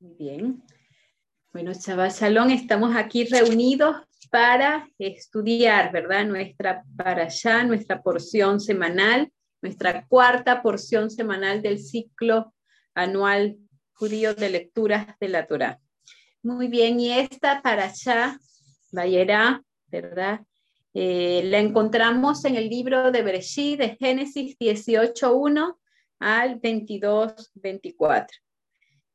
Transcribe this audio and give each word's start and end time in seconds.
Muy 0.00 0.14
bien. 0.14 0.62
Bueno, 1.52 1.72
Chaval 1.74 2.12
Shalom, 2.12 2.50
estamos 2.50 2.94
aquí 2.94 3.24
reunidos 3.24 3.96
para 4.30 4.88
estudiar, 4.96 5.90
¿verdad? 5.90 6.24
Nuestra 6.24 6.84
para 6.96 7.24
allá, 7.24 7.64
nuestra 7.64 8.00
porción 8.00 8.60
semanal, 8.60 9.32
nuestra 9.60 10.06
cuarta 10.06 10.62
porción 10.62 11.10
semanal 11.10 11.62
del 11.62 11.80
ciclo 11.80 12.54
anual 12.94 13.56
judío 13.94 14.34
de 14.34 14.50
lecturas 14.50 15.18
de 15.18 15.28
la 15.28 15.48
Torah. 15.48 15.80
Muy 16.44 16.68
bien, 16.68 17.00
y 17.00 17.10
esta 17.10 17.60
para 17.60 17.86
allá, 17.86 18.38
Vayera, 18.92 19.64
¿verdad? 19.88 20.42
Eh, 20.94 21.42
la 21.46 21.58
encontramos 21.58 22.44
en 22.44 22.54
el 22.54 22.68
libro 22.68 23.10
de 23.10 23.22
Bereshit, 23.22 23.80
de 23.80 23.96
Génesis 23.96 24.56
18.1 24.60 25.76
al 26.20 26.60
22.24. 26.60 28.28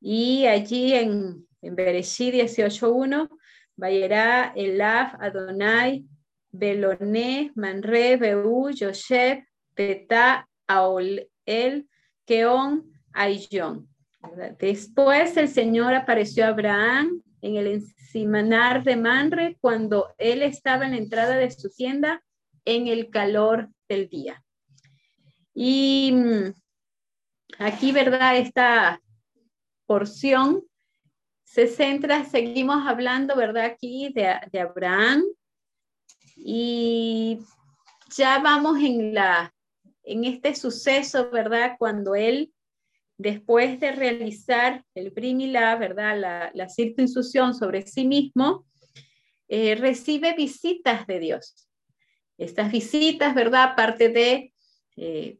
Y 0.05 0.45
allí 0.47 0.93
en, 0.93 1.47
en 1.61 1.75
Bereshit 1.77 2.33
18.1, 2.33 3.29
Vayera, 3.77 4.51
Elaf, 4.53 5.15
Adonai, 5.17 6.05
Beloné, 6.51 7.53
Manre, 7.55 8.17
Beú, 8.17 8.69
Yosef, 8.71 9.45
Petá, 9.73 10.45
Aol, 10.67 11.29
El, 11.45 11.87
Keon, 12.25 12.83
Aillón. 13.13 13.87
Después 14.59 15.37
el 15.37 15.47
Señor 15.47 15.93
apareció 15.93 16.43
a 16.43 16.49
Abraham 16.49 17.21
en 17.41 17.55
el 17.55 17.67
encimanar 17.67 18.83
de 18.83 18.97
Manre 18.97 19.57
cuando 19.61 20.13
él 20.17 20.41
estaba 20.41 20.83
en 20.83 20.91
la 20.91 20.97
entrada 20.97 21.37
de 21.37 21.49
su 21.49 21.69
tienda 21.69 22.21
en 22.65 22.87
el 22.87 23.09
calor 23.09 23.69
del 23.87 24.09
día. 24.09 24.43
Y 25.53 26.11
mm, 26.13 26.53
aquí, 27.59 27.93
¿verdad? 27.93 28.35
Esta 28.37 29.01
porción 29.85 30.63
se 31.43 31.67
centra, 31.67 32.25
seguimos 32.25 32.87
hablando, 32.87 33.35
¿verdad? 33.35 33.65
Aquí 33.65 34.11
de, 34.13 34.35
de 34.51 34.59
Abraham 34.59 35.23
y 36.35 37.39
ya 38.15 38.39
vamos 38.39 38.79
en 38.79 39.13
la 39.13 39.53
en 40.05 40.25
este 40.25 40.53
suceso, 40.55 41.29
¿verdad? 41.31 41.75
Cuando 41.79 42.15
él 42.15 42.53
después 43.17 43.79
de 43.79 43.91
realizar 43.91 44.83
el 44.95 45.11
brimilá, 45.11 45.75
¿verdad? 45.75 46.19
La, 46.19 46.51
la 46.53 46.67
circuncisión 46.67 47.53
sobre 47.53 47.87
sí 47.87 48.05
mismo, 48.05 48.65
eh, 49.47 49.75
recibe 49.75 50.33
visitas 50.33 51.05
de 51.07 51.19
Dios. 51.19 51.69
Estas 52.37 52.71
visitas, 52.71 53.35
¿verdad? 53.35 53.63
Aparte 53.71 54.09
de 54.09 54.53
eh, 54.97 55.37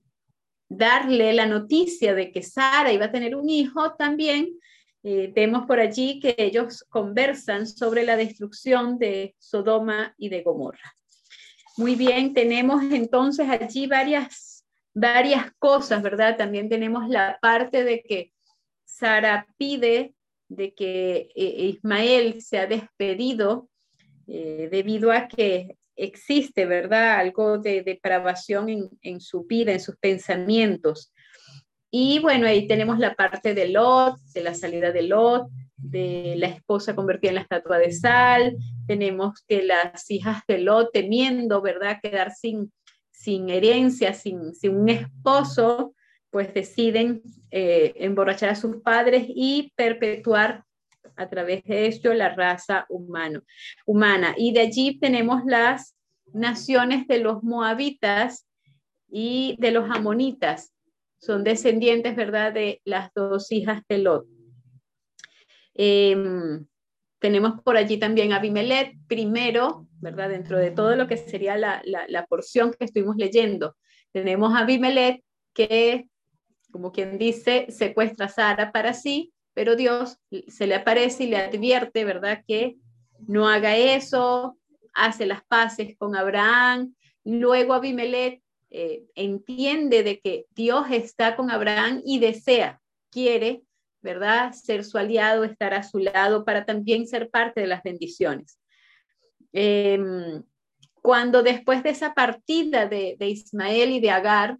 darle 0.69 1.33
la 1.33 1.45
noticia 1.45 2.14
de 2.14 2.31
que 2.31 2.42
Sara 2.42 2.92
iba 2.92 3.06
a 3.06 3.11
tener 3.11 3.36
un 3.36 3.50
hijo, 3.50 3.94
también 3.94 4.58
eh, 5.03 5.31
vemos 5.36 5.66
por 5.66 5.80
allí 5.80 6.19
que 6.19 6.36
ellos 6.38 6.86
conversan 6.89 7.67
sobre 7.67 8.03
la 8.03 8.16
destrucción 8.16 8.97
de 8.97 9.36
Sodoma 9.38 10.16
y 10.17 10.30
de 10.30 10.41
Gomorra. 10.41 10.95
Muy 11.78 11.95
bien, 11.95 12.34
tenemos 12.34 12.84
entonces 12.91 13.50
allí 13.50 13.88
varias 13.88 14.53
varias 14.94 15.52
cosas, 15.58 16.02
¿verdad? 16.03 16.38
También 16.38 16.69
tenemos 16.69 17.09
la 17.09 17.39
parte 17.41 17.84
de 17.84 18.03
que 18.03 18.31
Sara 18.86 19.47
pide 19.58 20.14
de 20.50 20.73
que 20.73 21.30
eh, 21.36 21.75
Ismael 21.75 22.41
sea 22.41 22.67
despedido 22.67 23.69
eh, 24.28 24.69
debido 24.72 25.11
a 25.11 25.28
que 25.28 25.78
existe, 25.95 26.66
¿verdad? 26.66 27.19
Algo 27.19 27.58
de 27.58 27.83
depravación 27.83 28.69
en, 28.69 28.89
en, 29.02 29.22
su 29.22 29.44
vida, 29.44 29.72
en 29.72 29.80
sus 29.80 29.97
pensamientos. 29.97 31.13
Y 31.91 32.19
bueno, 32.19 32.47
ahí 32.47 32.67
tenemos 32.67 32.97
la 32.97 33.13
parte 33.13 33.53
de 33.53 33.69
Lot, 33.69 34.19
de 34.33 34.41
la 34.41 34.55
salida 34.55 34.91
de 34.91 35.03
Lot, 35.03 35.47
de 35.77 36.35
la 36.38 36.47
esposa 36.47 36.95
convertida 36.95 37.30
en 37.30 37.35
la 37.35 37.41
estatua 37.41 37.77
de 37.77 37.91
sal. 37.91 38.58
Tenemos 38.88 39.44
que 39.47 39.63
las 39.63 40.09
hijas 40.09 40.41
de 40.47 40.59
Lot 40.59 40.91
temiendo, 40.91 41.61
¿verdad? 41.61 42.00
Quedar 42.01 42.31
sin, 42.31 42.72
sin 43.12 43.50
herencia, 43.50 44.13
sin, 44.13 44.53
un 44.69 44.90
esposo, 44.90 45.94
pues 46.29 46.53
deciden 46.53 47.22
eh, 47.51 47.94
emborrachar 47.97 48.50
a 48.50 48.56
sus 48.56 48.81
padres 48.81 49.25
y 49.28 49.72
perpetuar 49.75 50.63
a 51.16 51.29
través 51.29 51.63
de 51.63 51.88
esto 51.88 52.13
la 52.13 52.34
raza 52.34 52.85
humano, 52.90 53.41
humana. 53.85 54.34
Y 54.38 54.53
de 54.53 54.62
allí 54.62 55.00
tenemos 55.00 55.44
las 55.46 55.96
naciones 56.34 57.07
de 57.07 57.19
los 57.19 57.44
moabitas 57.44 58.47
y 59.09 59.56
de 59.59 59.72
los 59.72 59.90
amonitas. 59.90 60.73
Son 61.19 61.44
descendientes, 61.44 62.16
¿verdad?, 62.16 62.53
de 62.53 62.81
las 62.84 63.12
dos 63.13 63.52
hijas 63.52 63.81
de 63.88 64.00
Lot. 64.00 64.25
Em, 65.75 66.66
tenemos 67.19 67.62
por 67.62 67.78
allí 67.78 67.97
también 67.97 68.34
Abimelech, 68.34 68.97
primero, 69.07 69.88
¿verdad? 70.02 70.29
Dentro 70.29 70.57
de 70.57 70.72
todo 70.72 70.96
lo 70.96 71.07
que 71.07 71.18
sería 71.18 71.56
la, 71.56 71.81
la, 71.85 72.25
porción 72.25 72.73
que 72.73 72.85
estuvimos 72.85 73.16
leyendo. 73.16 73.75
Tenemos 74.12 74.53
a 74.53 74.59
Abimelech 74.59 75.23
que, 75.53 76.09
como 76.72 76.91
quien 76.91 77.18
dice, 77.18 77.68
secuestra 77.69 78.25
a 78.25 78.29
Sara 78.29 78.72
para 78.72 78.94
sí, 78.94 79.34
pero 79.53 79.75
Dios 79.75 80.18
se 80.47 80.68
le 80.68 80.75
aparece 80.75 81.25
y 81.25 81.28
le 81.28 81.38
advierte, 81.38 82.06
¿verdad? 82.06 82.44
Que 82.47 82.78
no 83.28 83.47
haga 83.47 83.78
eso, 83.78 84.58
hace 84.94 85.25
las 85.25 85.44
paces 85.46 85.96
con 85.97 86.16
Abraham. 86.16 86.96
Luego 87.24 87.74
Abimelech 87.74 88.41
eh, 88.69 89.03
entiende 89.16 90.03
de 90.03 90.19
que 90.19 90.46
Dios 90.52 90.88
está 90.91 91.36
con 91.36 91.52
Abraham 91.52 92.02
y 92.06 92.19
desea, 92.19 92.81
quiere 93.09 93.64
¿verdad? 94.03 94.52
Ser 94.52 94.84
su 94.84 94.97
aliado, 94.97 95.46
estar 95.46 95.74
a 95.74 95.81
su 95.81 95.97
lado 95.97 96.44
para 96.46 96.66
también 96.66 97.08
ser 97.08 97.30
parte 97.30 97.62
de 97.62 97.68
las 97.68 97.81
bendiciones. 97.81 98.59
Em, 99.53 100.44
cuando 101.02 101.41
después 101.41 101.81
de 101.84 101.90
esa 101.90 102.14
partida 102.14 102.85
de, 102.85 103.18
Ismael 103.20 103.91
y 103.91 104.00
de 104.00 104.12
Agar, 104.12 104.58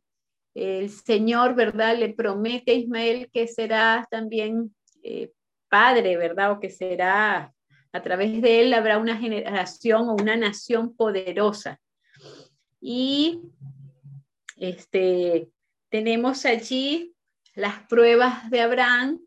el 0.56 0.90
Señor, 0.90 1.56
¿verdad? 1.56 1.98
Le 1.98 2.14
promete 2.14 2.72
a 2.72 2.76
Ismael 2.76 3.30
que 3.32 3.48
será 3.48 4.08
también 4.10 4.74
eh, 5.04 5.32
padre, 5.70 6.18
¿verdad? 6.18 6.52
O 6.52 6.60
que 6.60 6.70
será, 6.70 7.54
a 7.92 8.02
través 8.02 8.42
de 8.42 8.62
él 8.62 8.74
habrá 8.74 8.98
una 8.98 9.18
generación 9.18 10.10
o 10.10 10.14
una 10.14 10.36
nación 10.36 10.96
poderosa. 10.96 11.80
Y 12.82 13.42
este, 14.58 15.50
tenemos 15.90 16.46
allí 16.46 17.14
las 17.56 17.86
pruebas 17.88 18.50
de 18.50 18.62
Abraham, 18.62 19.20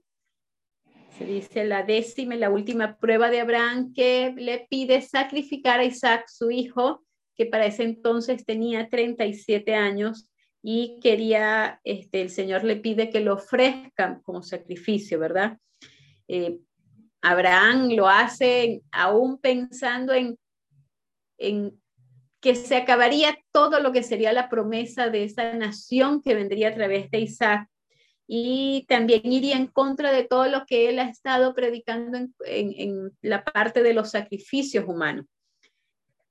se 1.17 1.25
dice 1.25 1.65
la 1.65 1.83
décima 1.83 2.35
la 2.35 2.51
última 2.51 2.99
prueba 2.99 3.31
de 3.31 3.41
Abraham 3.41 3.95
que 3.95 4.35
le 4.37 4.67
pide 4.69 5.01
sacrificar 5.01 5.81
a 5.81 5.85
Isaac, 5.85 6.27
su 6.29 6.51
hijo, 6.51 7.07
que 7.37 7.47
para 7.47 7.67
ese 7.67 7.85
entonces 7.85 8.45
tenía 8.45 8.89
37 8.89 9.75
años 9.75 10.29
y 10.69 10.99
quería, 10.99 11.81
este, 11.85 12.21
el 12.21 12.29
Señor 12.29 12.65
le 12.65 12.75
pide 12.75 13.09
que 13.09 13.21
lo 13.21 13.35
ofrezcan 13.35 14.21
como 14.23 14.43
sacrificio, 14.43 15.17
¿verdad? 15.17 15.59
Eh, 16.27 16.59
Abraham 17.23 17.91
lo 17.93 18.09
hace 18.09 18.83
aún 18.91 19.39
pensando 19.39 20.13
en, 20.13 20.37
en 21.39 21.81
que 22.41 22.57
se 22.57 22.75
acabaría 22.75 23.39
todo 23.53 23.79
lo 23.79 23.93
que 23.93 24.03
sería 24.03 24.33
la 24.33 24.49
promesa 24.49 25.09
de 25.09 25.23
esa 25.23 25.53
nación 25.55 26.21
que 26.21 26.35
vendría 26.35 26.71
a 26.71 26.75
través 26.75 27.13
de 27.13 27.21
Isaac 27.21 27.69
y 28.27 28.87
también 28.89 29.21
iría 29.25 29.55
en 29.55 29.69
contra 29.69 30.11
de 30.11 30.25
todo 30.25 30.49
lo 30.49 30.67
que 30.67 30.89
él 30.89 30.99
ha 30.99 31.09
estado 31.09 31.55
predicando 31.55 32.19
en, 32.45 33.17
la 33.21 33.45
parte 33.45 33.85
de 33.85 33.95
los 33.95 34.11
sacrificios 34.11 34.85
humanos. 34.89 35.27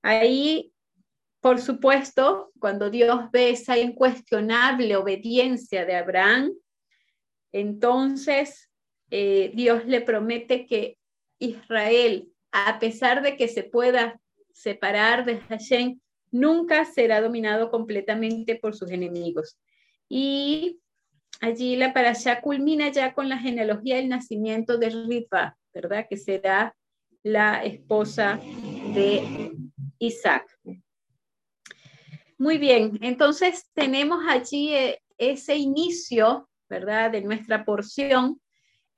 Ahí, 0.01 0.73
por 1.45 1.61
supuesto, 1.61 2.51
cuando 2.57 2.89
Dios 2.89 3.29
ve 3.31 3.51
esa 3.51 3.77
incuestionable 3.77 4.95
obediencia 4.95 5.85
de 5.85 5.95
Abraham, 5.95 6.51
entonces 7.51 8.71
eh, 9.11 9.51
Dios 9.53 9.85
le 9.85 10.01
promete 10.01 10.65
que 10.65 10.97
Israel, 11.37 12.31
a 12.51 12.79
pesar 12.79 13.21
de 13.21 13.37
que 13.37 13.47
se 13.47 13.61
pueda 13.61 14.19
separar 14.53 15.23
de 15.23 15.39
Hashem, 15.41 15.99
nunca 16.31 16.83
será 16.83 17.21
dominado 17.21 17.69
completamente 17.69 18.55
por 18.55 18.75
sus 18.75 18.89
enemigos. 18.89 19.55
Y 20.09 20.79
allí 21.41 21.75
la 21.75 21.93
parasha 21.93 22.41
culmina 22.41 22.91
ya 22.91 23.13
con 23.13 23.29
la 23.29 23.37
genealogía 23.37 23.97
del 23.97 24.09
nacimiento 24.09 24.79
de 24.79 24.89
Rifa, 24.89 25.55
¿verdad? 25.71 26.07
Que 26.09 26.17
será 26.17 26.75
la 27.21 27.63
esposa 27.63 28.39
de 28.95 29.51
Isaac. 29.99 30.47
Muy 32.45 32.59
bien, 32.59 32.99
entonces 33.01 33.71
tenemos 33.73 34.23
allí 34.29 34.71
eh, 34.71 35.01
ese 35.17 35.55
inicio, 35.55 36.47
¿verdad? 36.69 37.09
De 37.09 37.21
nuestra 37.21 37.65
porción 37.65 38.39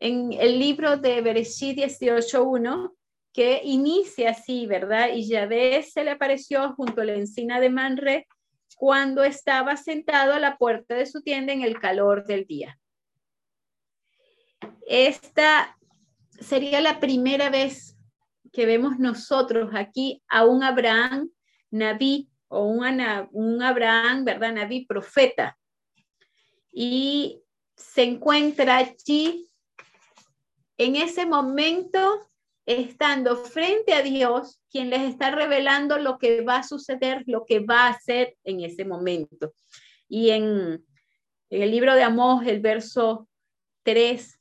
en 0.01 0.33
el 0.33 0.59
libro 0.59 0.97
de 0.97 1.21
Bereshit 1.21 1.77
18.1, 1.77 2.93
que 3.31 3.61
inicia 3.63 4.31
así, 4.31 4.65
¿verdad? 4.65 5.11
Y 5.15 5.29
Yahvé 5.29 5.81
se 5.83 6.03
le 6.03 6.11
apareció 6.11 6.73
junto 6.73 6.99
a 6.99 7.05
la 7.05 7.13
encina 7.13 7.61
de 7.61 7.69
Manre 7.69 8.27
cuando 8.75 9.23
estaba 9.23 9.77
sentado 9.77 10.33
a 10.33 10.39
la 10.39 10.57
puerta 10.57 10.95
de 10.95 11.05
su 11.05 11.21
tienda 11.21 11.53
en 11.53 11.61
el 11.61 11.79
calor 11.79 12.25
del 12.25 12.45
día. 12.45 12.77
Esta 14.85 15.77
sería 16.37 16.81
la 16.81 16.99
primera 16.99 17.49
vez 17.49 17.97
que 18.51 18.65
vemos 18.65 18.99
nosotros 18.99 19.69
aquí 19.73 20.21
a 20.27 20.45
un 20.45 20.63
Abraham 20.65 21.29
Naví 21.71 22.29
o 22.47 22.63
un, 22.63 22.83
un 23.31 23.61
Abraham, 23.61 24.25
¿verdad? 24.25 24.53
Naví 24.53 24.85
profeta. 24.85 25.57
Y 26.71 27.41
se 27.75 28.03
encuentra 28.03 28.77
allí 28.77 29.49
en 30.77 30.95
ese 30.95 31.25
momento 31.25 32.27
estando 32.65 33.37
frente 33.37 33.93
a 33.93 34.01
Dios, 34.01 34.61
quien 34.69 34.89
les 34.89 35.01
está 35.01 35.31
revelando 35.31 35.97
lo 35.97 36.17
que 36.17 36.41
va 36.41 36.57
a 36.57 36.63
suceder, 36.63 37.23
lo 37.25 37.45
que 37.45 37.59
va 37.59 37.85
a 37.85 37.91
hacer 37.91 38.35
en 38.43 38.59
ese 38.61 38.83
momento. 38.83 39.53
Y 40.09 40.31
en, 40.31 40.85
en 41.49 41.61
el 41.61 41.71
libro 41.71 41.95
de 41.95 42.03
Amós, 42.03 42.45
el 42.45 42.59
verso 42.59 43.27
3, 43.83 44.37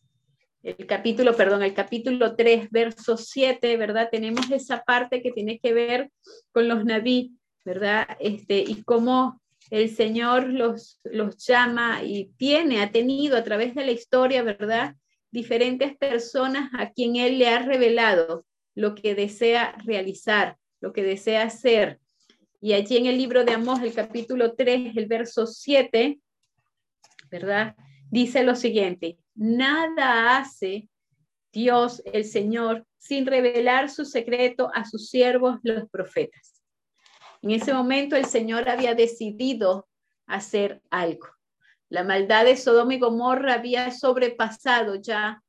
el 0.65 0.87
capítulo, 0.87 1.37
perdón, 1.37 1.63
el 1.63 1.75
capítulo 1.75 2.35
3, 2.35 2.69
verso 2.71 3.17
7, 3.17 3.77
¿verdad? 3.77 4.09
Tenemos 4.11 4.51
esa 4.51 4.83
parte 4.83 5.23
que 5.23 5.31
tiene 5.31 5.61
que 5.61 5.73
ver 5.73 6.11
con 6.51 6.67
los 6.67 6.85
naví, 6.85 7.36
¿verdad? 7.67 8.07
Este, 8.21 8.61
y 8.61 8.85
cómo 8.85 9.43
el 9.71 9.91
Señor 9.91 10.49
los, 10.49 11.01
los 11.03 11.37
llama 11.45 12.05
y 12.05 12.31
tiene, 12.37 12.81
ha 12.81 12.93
tenido 12.93 13.37
a 13.37 13.43
través 13.43 13.75
de 13.75 13.85
la 13.85 13.91
historia, 13.91 14.45
¿verdad? 14.45 14.95
Diferentes 15.33 15.97
personas 15.97 16.71
a 16.79 16.93
quien 16.93 17.17
Él 17.17 17.39
le 17.39 17.49
ha 17.49 17.59
revelado 17.59 18.47
lo 18.77 18.95
que 18.95 19.17
desea 19.17 19.77
realizar, 19.85 20.57
lo 20.81 20.93
que 20.93 21.03
desea 21.03 21.43
hacer. 21.43 21.99
Y 22.61 22.73
allí 22.75 22.99
en 22.99 23.07
el 23.07 23.19
libro 23.19 23.45
de 23.45 23.53
Amós, 23.53 23.83
el 23.83 23.93
capítulo 23.93 24.55
3, 24.55 24.97
el 24.97 25.07
verso 25.07 25.45
7, 25.45 26.21
¿verdad? 27.33 27.75
Dice 28.09 28.45
lo 28.45 28.55
siguiente, 28.55 29.19
nada 29.35 30.39
hace 30.39 30.89
Dios, 31.53 32.01
el 32.13 32.25
Señor, 32.25 32.87
sin 32.97 33.27
revelar 33.27 33.91
su 33.91 34.05
secreto 34.05 34.71
a 34.73 34.85
sus 34.85 35.11
siervos, 35.11 35.59
los 35.65 35.91
profetas. 35.91 36.56
En 37.47 37.53
ese 37.53 37.73
momento 37.73 38.17
el 38.17 38.25
Señor 38.25 38.69
había 38.69 38.97
decidido 38.97 39.87
hacer 40.27 40.83
algo. 40.91 41.29
La 41.89 42.03
maldad 42.03 42.45
de 42.45 42.57
Sodoma 42.57 42.95
y 42.95 42.99
Gomorra 42.99 43.55
había 43.55 43.93
sobrepasado 43.93 44.97
ya 44.97 45.45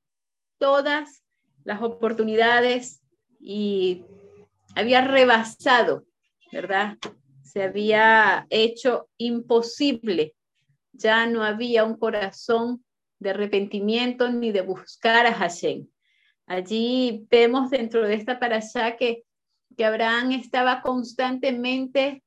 todas 0.59 1.23
las 1.63 1.81
oportunidades 1.81 3.01
y 3.39 4.05
había 4.75 5.01
rebasado, 5.01 6.05
¿verdad? 6.51 6.99
Se 7.41 7.63
había 7.63 8.45
hecho 8.51 9.09
imposible. 9.17 10.35
Ya 10.93 11.25
no 11.25 11.43
había 11.43 11.83
un 11.83 11.97
corazón 11.97 12.85
de 13.17 13.31
arrepentimiento 13.31 14.29
ni 14.29 14.51
de 14.51 14.61
buscar 14.61 15.25
a 15.25 15.33
Hashem. 15.33 15.87
Allí 16.45 17.25
vemos 17.31 17.71
dentro 17.71 18.07
de 18.07 18.13
esta 18.13 18.39
parasha 18.39 18.97
que, 18.97 19.23
que 19.77 19.85
Abraham 19.85 20.31
estaba 20.31 20.81
constantemente 20.81 22.23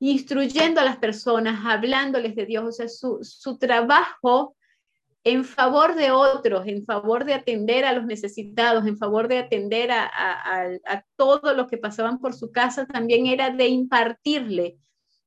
instruyendo 0.00 0.80
a 0.80 0.84
las 0.84 0.96
personas, 0.96 1.60
hablándoles 1.64 2.34
de 2.34 2.46
Dios, 2.46 2.64
o 2.64 2.72
sea, 2.72 2.88
su, 2.88 3.18
su 3.22 3.58
trabajo 3.58 4.56
en 5.22 5.44
favor 5.44 5.94
de 5.94 6.10
otros, 6.10 6.66
en 6.66 6.86
favor 6.86 7.26
de 7.26 7.34
atender 7.34 7.84
a 7.84 7.92
los 7.92 8.06
necesitados, 8.06 8.86
en 8.86 8.96
favor 8.96 9.28
de 9.28 9.38
atender 9.38 9.90
a, 9.90 10.06
a, 10.06 11.04
todos 11.16 11.54
los 11.54 11.66
que 11.66 11.76
pasaban 11.76 12.18
por 12.18 12.32
su 12.32 12.50
casa, 12.50 12.86
también 12.86 13.26
era 13.26 13.50
de 13.50 13.68
impartirle 13.68 14.78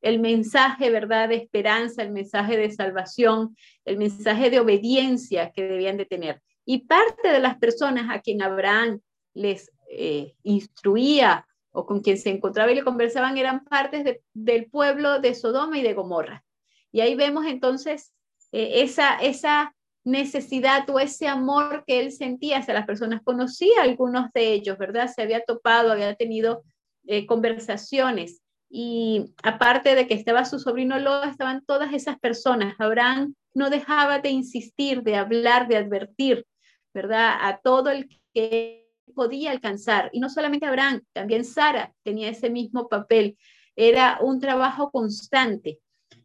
el 0.01 0.19
mensaje, 0.19 0.89
¿verdad?, 0.89 1.29
de 1.29 1.35
esperanza, 1.35 2.01
el 2.01 2.11
mensaje 2.11 2.57
de 2.57 2.71
salvación, 2.71 3.55
el 3.85 3.97
mensaje 3.97 4.49
de 4.49 4.59
obediencia 4.59 5.51
que 5.51 5.63
debían 5.63 5.97
de 5.97 6.05
tener. 6.05 6.41
Y 6.65 6.87
parte 6.87 7.31
de 7.31 7.39
las 7.39 7.57
personas 7.57 8.07
a 8.09 8.19
quien 8.19 8.41
Abraham 8.41 8.99
les 9.35 9.71
eh, 9.97 10.35
instruía 10.43 11.45
o 11.71 11.85
con 11.85 12.01
quien 12.01 12.17
se 12.17 12.29
encontraba 12.29 12.71
y 12.71 12.75
le 12.75 12.83
conversaban 12.83 13.37
eran 13.37 13.65
partes 13.65 14.19
del 14.33 14.65
pueblo 14.69 15.19
de 15.19 15.33
Sodoma 15.33 15.77
y 15.77 15.81
de 15.81 15.93
Gomorra. 15.93 16.43
Y 16.91 17.01
ahí 17.01 17.15
vemos 17.15 17.45
entonces 17.45 18.13
eh, 18.51 18.83
esa, 18.83 19.15
esa 19.17 19.75
necesidad 20.03 20.87
o 20.89 20.99
ese 20.99 21.27
amor 21.27 21.83
que 21.87 21.99
él 21.99 22.11
sentía 22.11 22.59
hacia 22.59 22.73
las 22.73 22.85
personas. 22.85 23.21
Conocía 23.23 23.79
a 23.79 23.83
algunos 23.83 24.31
de 24.33 24.53
ellos, 24.53 24.77
¿verdad? 24.77 25.09
Se 25.13 25.21
había 25.21 25.43
topado, 25.43 25.91
había 25.91 26.15
tenido 26.15 26.63
eh, 27.07 27.25
conversaciones 27.25 28.41
y 28.69 29.33
aparte 29.43 29.93
de 29.93 30.07
que 30.07 30.15
estaba 30.15 30.45
su 30.45 30.57
sobrino 30.57 30.97
Lot, 30.97 31.25
estaban 31.25 31.63
todas 31.65 31.93
esas 31.93 32.19
personas. 32.19 32.75
Abraham 32.79 33.35
no 33.53 33.69
dejaba 33.69 34.19
de 34.19 34.29
insistir, 34.29 35.03
de 35.03 35.15
hablar, 35.15 35.67
de 35.67 35.77
advertir, 35.77 36.45
¿verdad? 36.93 37.37
A 37.41 37.59
todo 37.59 37.91
el 37.91 38.09
que 38.33 38.82
podía 39.13 39.51
alcanzar. 39.51 40.09
Y 40.13 40.19
no 40.19 40.29
solamente 40.29 40.65
Abraham, 40.65 41.01
también 41.13 41.45
Sara 41.45 41.93
tenía 42.03 42.29
ese 42.29 42.49
mismo 42.49 42.87
papel. 42.87 43.37
Era 43.75 44.19
un 44.21 44.39
trabajo 44.39 44.91
constante. 44.91 45.79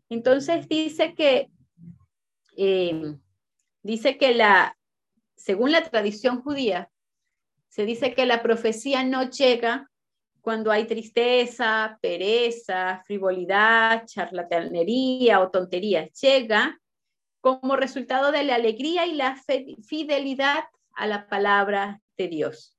Entonces 0.08 0.68
dice 0.68 1.14
que, 1.14 1.50
eh, 2.56 3.14
dice 3.82 4.18
que 4.18 4.34
la, 4.34 4.76
según 5.36 5.72
la 5.72 5.82
tradición 5.82 6.42
judía, 6.42 6.90
se 7.68 7.84
dice 7.84 8.14
que 8.14 8.26
la 8.26 8.42
profecía 8.42 9.04
no 9.04 9.30
llega 9.30 9.90
cuando 10.40 10.70
hay 10.70 10.86
tristeza, 10.86 11.98
pereza, 12.00 13.02
frivolidad, 13.04 14.06
charlatanería 14.06 15.40
o 15.40 15.50
tonterías, 15.50 16.10
llega 16.20 16.80
como 17.40 17.76
resultado 17.76 18.32
de 18.32 18.44
la 18.44 18.54
alegría 18.54 19.06
y 19.06 19.14
la 19.14 19.36
fidelidad 19.86 20.64
a 20.94 21.06
la 21.06 21.28
palabra 21.28 22.00
de 22.16 22.28
Dios. 22.28 22.77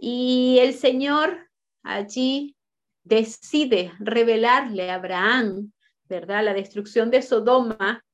Y 0.00 0.58
el 0.60 0.74
Señor 0.74 1.48
allí 1.82 2.56
decide 3.02 3.92
revelarle 3.98 4.90
a 4.90 4.94
Abraham, 4.94 5.72
¿verdad? 6.04 6.44
La 6.44 6.54
destrucción 6.54 7.10
de 7.10 7.22
Sodoma 7.22 8.04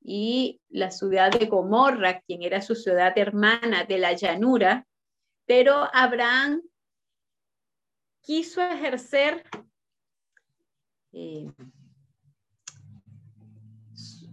y 0.00 0.60
la 0.68 0.90
ciudad 0.90 1.30
de 1.30 1.46
Gomorra, 1.46 2.20
quien 2.20 2.42
era 2.42 2.62
su 2.62 2.74
ciudad 2.74 3.16
hermana 3.16 3.84
de 3.84 3.98
la 3.98 4.12
llanura, 4.12 4.86
pero 5.46 5.88
Abraham 5.92 6.62
quiso 8.20 8.62
ejercer 8.62 9.44
eh, 11.12 11.50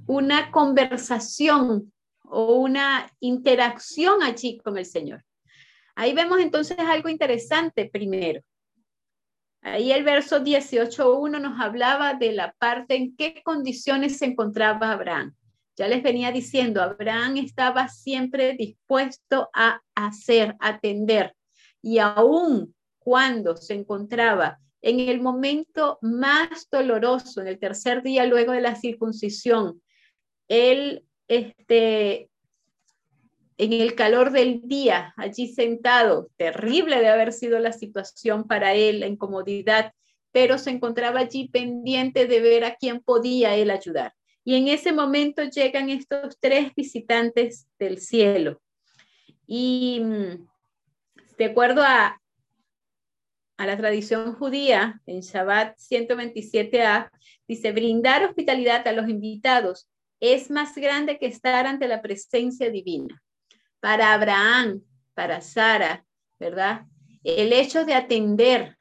una 0.05 0.51
conversación 0.51 1.91
o 2.23 2.53
una 2.55 3.11
interacción 3.19 4.23
allí 4.23 4.57
con 4.59 4.77
el 4.77 4.85
Señor. 4.85 5.23
Ahí 5.99 6.13
vemos 6.13 6.39
entonces 6.39 6.79
algo 6.79 7.09
interesante 7.09 7.89
primero. 7.91 8.41
Ahí 9.61 9.91
el 9.91 10.05
verso 10.05 10.41
18.1 10.41 11.41
nos 11.41 11.59
hablaba 11.59 12.13
de 12.13 12.31
la 12.31 12.53
parte 12.53 12.95
en 12.95 13.17
qué 13.17 13.41
condiciones 13.43 14.17
se 14.17 14.27
encontraba 14.27 14.93
Abraham. 14.93 15.35
Ya 15.75 15.89
les 15.89 16.01
venía 16.01 16.31
diciendo, 16.31 16.81
Abraham 16.81 17.35
estaba 17.35 17.89
siempre 17.89 18.53
dispuesto 18.53 19.49
a 19.53 19.81
hacer, 19.93 20.55
atender. 20.61 21.35
Y 21.81 21.97
aún 21.97 22.73
cuando 22.97 23.57
se 23.57 23.73
encontraba 23.73 24.57
en 24.81 25.01
el 25.01 25.19
momento 25.19 25.99
más 26.01 26.69
doloroso, 26.71 27.41
en 27.41 27.47
el 27.47 27.59
tercer 27.59 28.03
día 28.03 28.25
luego 28.25 28.53
de 28.53 28.61
la 28.61 28.77
circuncisión, 28.77 29.81
él, 30.47 31.03
este, 31.27 32.28
en 33.59 33.73
el 33.73 33.93
calor 33.93 34.31
del 34.31 34.61
día, 34.63 35.13
allí 35.17 35.49
sentado, 35.49 36.29
terrible 36.37 37.01
de 37.01 37.09
haber 37.09 37.33
sido 37.33 37.59
la 37.59 37.73
situación 37.73 38.47
para 38.47 38.73
él, 38.73 39.01
la 39.01 39.07
incomodidad, 39.07 39.91
pero 40.31 40.57
se 40.57 40.69
encontraba 40.69 41.19
allí 41.19 41.49
pendiente 41.49 42.25
de 42.25 42.39
ver 42.39 42.63
a 42.63 42.75
quién 42.75 43.01
podía 43.01 43.57
él 43.57 43.69
ayudar. 43.69 44.13
Y 44.45 44.55
en 44.55 44.69
ese 44.69 44.93
momento 44.93 45.43
llegan 45.43 45.89
estos 45.89 46.39
tres 46.39 46.73
visitantes 46.73 47.67
del 47.77 47.97
cielo. 47.97 48.61
Y 49.45 49.99
mm, 50.05 50.47
de 51.37 51.45
acuerdo 51.45 51.83
a, 51.83 52.17
la 53.57 53.75
tradición 53.75 54.35
judía, 54.35 55.01
en 55.05 55.19
Shabbat 55.19 55.75
127a, 55.77 57.09
dice, 57.45 57.73
brindar 57.73 58.23
hospitalidad 58.23 58.87
a 58.87 58.93
los 58.93 59.09
invitados 59.09 59.89
es 60.21 60.49
más 60.49 60.75
grande 60.75 61.19
que 61.19 61.25
estar 61.25 61.67
ante 61.67 61.89
la 61.89 62.01
presencia 62.01 62.69
divina. 62.69 63.21
Para 63.79 64.13
Abraham, 64.13 64.81
para 65.13 65.41
Sara, 65.41 66.05
¿verdad? 66.39 66.85
El 67.23 67.53
hecho 67.53 67.85
de 67.85 67.93
atender 67.93 68.77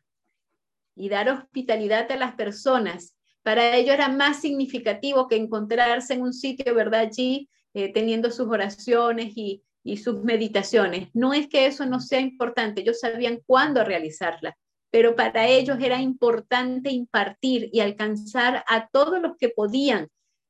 y 0.95 1.09
dar 1.09 1.29
hospitalidad 1.29 2.11
a 2.11 2.17
las 2.17 2.35
personas, 2.35 3.15
para 3.43 3.77
ellos 3.77 3.95
era 3.95 4.09
más 4.09 4.41
significativo 4.41 5.29
que 5.29 5.37
encontrarse 5.37 6.15
en 6.15 6.23
un 6.23 6.33
sitio, 6.33 6.75
¿verdad? 6.75 7.01
Allí 7.01 7.49
eh, 7.75 7.93
teniendo 7.93 8.31
sus 8.31 8.49
oraciones 8.49 9.33
y, 9.37 9.63
y 9.83 9.97
sus 9.99 10.23
meditaciones. 10.23 11.09
No 11.15 11.33
es 11.33 11.49
que 11.49 11.67
eso 11.67 11.87
no 11.87 12.01
sea 12.01 12.21
importante, 12.21 12.83
ellos 12.83 13.01
sabían 13.01 13.41
cuándo 13.47 13.85
realizarla, 13.85 14.57
pero 14.91 15.15
para 15.17 15.47
ellos 15.47 15.79
era 15.81 16.01
importante 16.01 16.91
impartir 16.91 17.71
y 17.73 17.81
alcanzar 17.81 18.65
a 18.69 18.89
todos 18.89 19.21
los 19.21 19.37
que 19.37 19.49
podían 19.49 20.09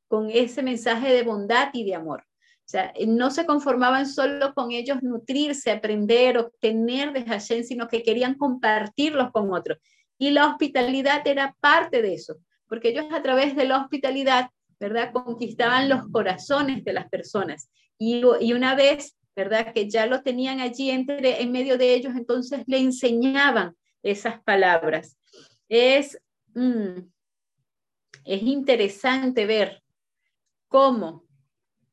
con 0.08 0.30
ese 0.30 0.62
mensaje 0.62 1.12
de 1.12 1.22
bondad 1.22 1.68
y 1.72 1.84
de 1.84 1.94
amor. 1.94 2.24
O 2.68 2.70
sea, 2.70 2.92
no 3.06 3.30
se 3.30 3.46
conformaban 3.46 4.06
solo 4.06 4.52
con 4.52 4.72
ellos 4.72 5.02
nutrirse, 5.02 5.70
aprender, 5.70 6.36
obtener 6.36 7.14
de 7.14 7.24
Hashem, 7.24 7.64
sino 7.64 7.88
que 7.88 8.02
querían 8.02 8.34
compartirlos 8.34 9.30
con 9.30 9.54
otros. 9.54 9.78
Y 10.18 10.32
la 10.32 10.48
hospitalidad 10.48 11.26
era 11.26 11.56
parte 11.60 12.02
de 12.02 12.12
eso, 12.12 12.36
porque 12.66 12.90
ellos 12.90 13.06
a 13.10 13.22
través 13.22 13.56
de 13.56 13.64
la 13.64 13.80
hospitalidad, 13.80 14.50
¿verdad? 14.78 15.14
Conquistaban 15.14 15.88
los 15.88 16.08
corazones 16.12 16.84
de 16.84 16.92
las 16.92 17.08
personas. 17.08 17.70
Y, 17.96 18.20
y 18.40 18.52
una 18.52 18.74
vez, 18.74 19.16
¿verdad? 19.34 19.72
Que 19.72 19.88
ya 19.88 20.04
lo 20.04 20.22
tenían 20.22 20.60
allí 20.60 20.90
entre, 20.90 21.40
en 21.40 21.50
medio 21.50 21.78
de 21.78 21.94
ellos, 21.94 22.12
entonces 22.16 22.64
le 22.66 22.80
enseñaban 22.80 23.76
esas 24.02 24.42
palabras. 24.42 25.16
Es, 25.70 26.20
mm, 26.52 26.98
es 28.26 28.42
interesante 28.42 29.46
ver 29.46 29.82
cómo 30.68 31.27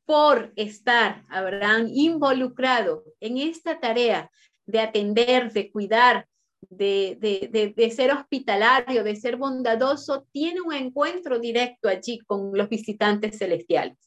por 0.05 0.53
estar 0.55 1.25
Abraham 1.29 1.89
involucrado 1.91 3.03
en 3.19 3.37
esta 3.37 3.79
tarea 3.79 4.29
de 4.65 4.79
atender, 4.79 5.51
de 5.51 5.71
cuidar, 5.71 6.27
de, 6.69 7.91
ser 7.95 8.11
hospitalario, 8.11 9.03
de 9.03 9.15
ser 9.15 9.37
bondadoso, 9.37 10.27
tiene 10.31 10.61
un 10.61 10.73
encuentro 10.73 11.39
directo 11.39 11.89
allí 11.89 12.19
con 12.19 12.51
los 12.53 12.69
visitantes 12.69 13.37
celestiales, 13.37 13.97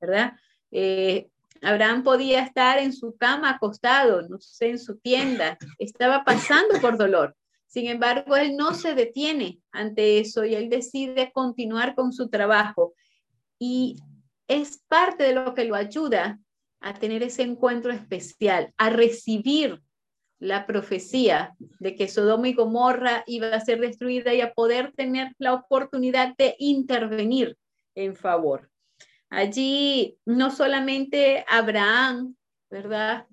¿verdad? 0.00 0.32
Eh, 0.70 1.28
Abraham 1.62 2.04
podía 2.04 2.42
estar 2.42 2.78
en 2.78 2.92
su 2.92 3.16
cama 3.16 3.50
acostado, 3.50 4.22
no 4.22 4.38
sé, 4.40 4.70
en 4.70 4.78
su 4.78 4.98
tienda, 4.98 5.58
estaba 5.78 6.24
pasando 6.24 6.80
por 6.80 6.96
dolor. 6.96 7.34
Sin 7.66 7.86
embargo, 7.86 8.36
él 8.36 8.56
no 8.56 8.74
se 8.74 8.94
detiene 8.94 9.60
ante 9.72 10.20
eso 10.20 10.44
y 10.44 10.54
él 10.54 10.70
decide 10.70 11.32
continuar 11.32 11.94
con 11.94 12.12
su 12.12 12.30
trabajo. 12.30 12.94
Y 13.58 13.96
es 14.48 14.82
parte 14.88 15.24
de 15.24 15.34
lo 15.34 15.54
que 15.54 15.64
lo 15.64 15.74
ayuda 15.74 16.40
a 16.80 16.94
tener 16.94 17.22
ese 17.22 17.42
encuentro 17.42 17.92
especial, 17.92 18.72
a 18.76 18.90
recibir 18.90 19.82
la 20.40 20.66
profecía 20.66 21.54
de 21.80 21.94
que 21.94 22.08
Sodoma 22.08 22.48
y 22.48 22.54
Gomorra 22.54 23.24
iba 23.26 23.48
a 23.48 23.60
ser 23.60 23.80
destruida 23.80 24.34
y 24.34 24.40
a 24.40 24.52
poder 24.52 24.92
tener 24.92 25.32
la 25.38 25.54
oportunidad 25.54 26.36
de 26.36 26.54
intervenir 26.58 27.56
en 27.94 28.14
favor. 28.14 28.70
Allí 29.30 30.16
no 30.24 30.50
solamente 30.50 31.44
Abraham, 31.48 32.36
¿verdad? 32.70 33.26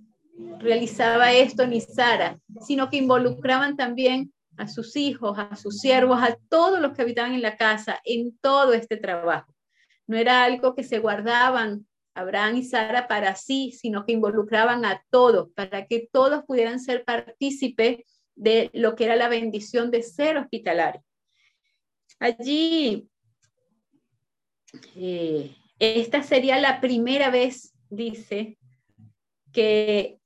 Realizaba 0.59 1.31
esto 1.31 1.65
ni 1.65 1.79
Sara, 1.79 2.39
sino 2.65 2.89
que 2.89 2.97
involucraban 2.97 3.77
también 3.77 4.33
a 4.57 4.67
sus 4.67 4.95
hijos, 4.95 5.37
a 5.37 5.55
sus 5.55 5.79
siervos, 5.79 6.21
a 6.21 6.37
todos 6.49 6.79
los 6.81 6.93
que 6.93 7.03
habitaban 7.03 7.33
en 7.33 7.41
la 7.41 7.55
casa, 7.55 8.01
en 8.03 8.37
todo 8.39 8.73
este 8.73 8.97
trabajo. 8.97 9.54
No 10.07 10.17
era 10.17 10.43
algo 10.43 10.75
que 10.75 10.83
se 10.83 10.99
guardaban 10.99 11.87
Abraham 12.15 12.57
y 12.57 12.63
Sara 12.63 13.07
para 13.07 13.35
sí, 13.35 13.71
sino 13.71 14.05
que 14.05 14.13
involucraban 14.13 14.85
a 14.85 15.03
todos, 15.09 15.51
para 15.53 15.85
que 15.85 16.07
todos 16.11 16.43
pudieran 16.45 16.79
ser 16.79 17.03
partícipes 17.03 17.99
de 18.35 18.69
lo 18.73 18.95
que 18.95 19.05
era 19.05 19.15
la 19.15 19.27
bendición 19.27 19.91
de 19.91 20.01
ser 20.01 20.37
hospitalario. 20.37 21.03
Allí, 22.19 23.09
eh, 24.95 25.55
esta 25.79 26.23
sería 26.23 26.59
la 26.59 26.79
primera 26.79 27.29
vez, 27.29 27.73
dice, 27.89 28.57
que 29.51 30.19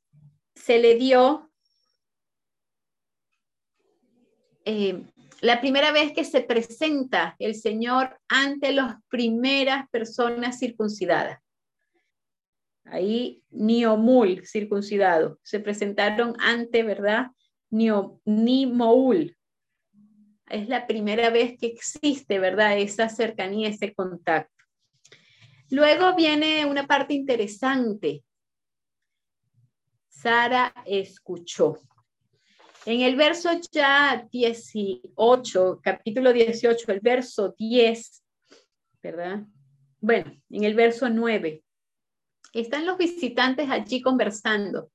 se 0.55 0.79
le 0.79 0.95
dio, 0.95 1.51
eh, 4.65 5.03
la 5.41 5.62
primera 5.62 5.91
vez 5.91 6.12
que 6.13 6.24
se 6.24 6.41
presenta 6.41 7.36
el 7.39 7.55
Señor 7.55 8.19
ante 8.27 8.74
las 8.74 8.96
primeras 9.10 9.89
personas 9.89 10.60
circuncidadas. 10.60 11.39
Ahí 12.86 13.43
Niomul, 13.50 14.46
circuncidado. 14.46 15.39
Se 15.43 15.60
presentaron 15.60 16.36
ante, 16.39 16.84
¿verdad? 16.84 17.27
Nimoul. 17.69 19.38
Es 20.50 20.67
la 20.67 20.88
primera 20.88 21.29
vez 21.29 21.58
que 21.60 21.67
existe, 21.67 22.39
¿verdad? 22.39 22.79
Esa 22.79 23.08
cercanía, 23.10 23.69
ese 23.69 23.93
contacto. 23.93 24.65
Luego 25.69 26.15
viene 26.15 26.65
una 26.65 26.88
parte 26.88 27.13
interesante. 27.13 28.24
Sara 30.08 30.74
escuchó. 30.86 31.77
En 32.86 33.01
el 33.01 33.15
verso 33.17 33.50
ya 33.71 34.25
18, 34.31 35.81
capítulo 35.83 36.31
18, 36.31 36.91
el 36.91 37.00
verso 37.01 37.53
10, 37.57 38.24
¿verdad? 39.03 39.43
Bueno, 40.00 40.31
en 40.50 40.63
el 40.63 40.75
verso 40.75 41.09
9, 41.09 41.62
están 42.53 42.86
los 42.86 42.98
visitantes 42.98 43.69
allí 43.69 44.01
conversando. 44.01 44.91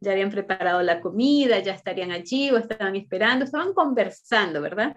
Ya 0.00 0.12
habían 0.12 0.30
preparado 0.30 0.82
la 0.82 1.00
comida, 1.00 1.58
ya 1.58 1.74
estarían 1.74 2.12
allí 2.12 2.50
o 2.50 2.56
estaban 2.56 2.96
esperando, 2.96 3.44
estaban 3.44 3.74
conversando, 3.74 4.62
¿verdad? 4.62 4.96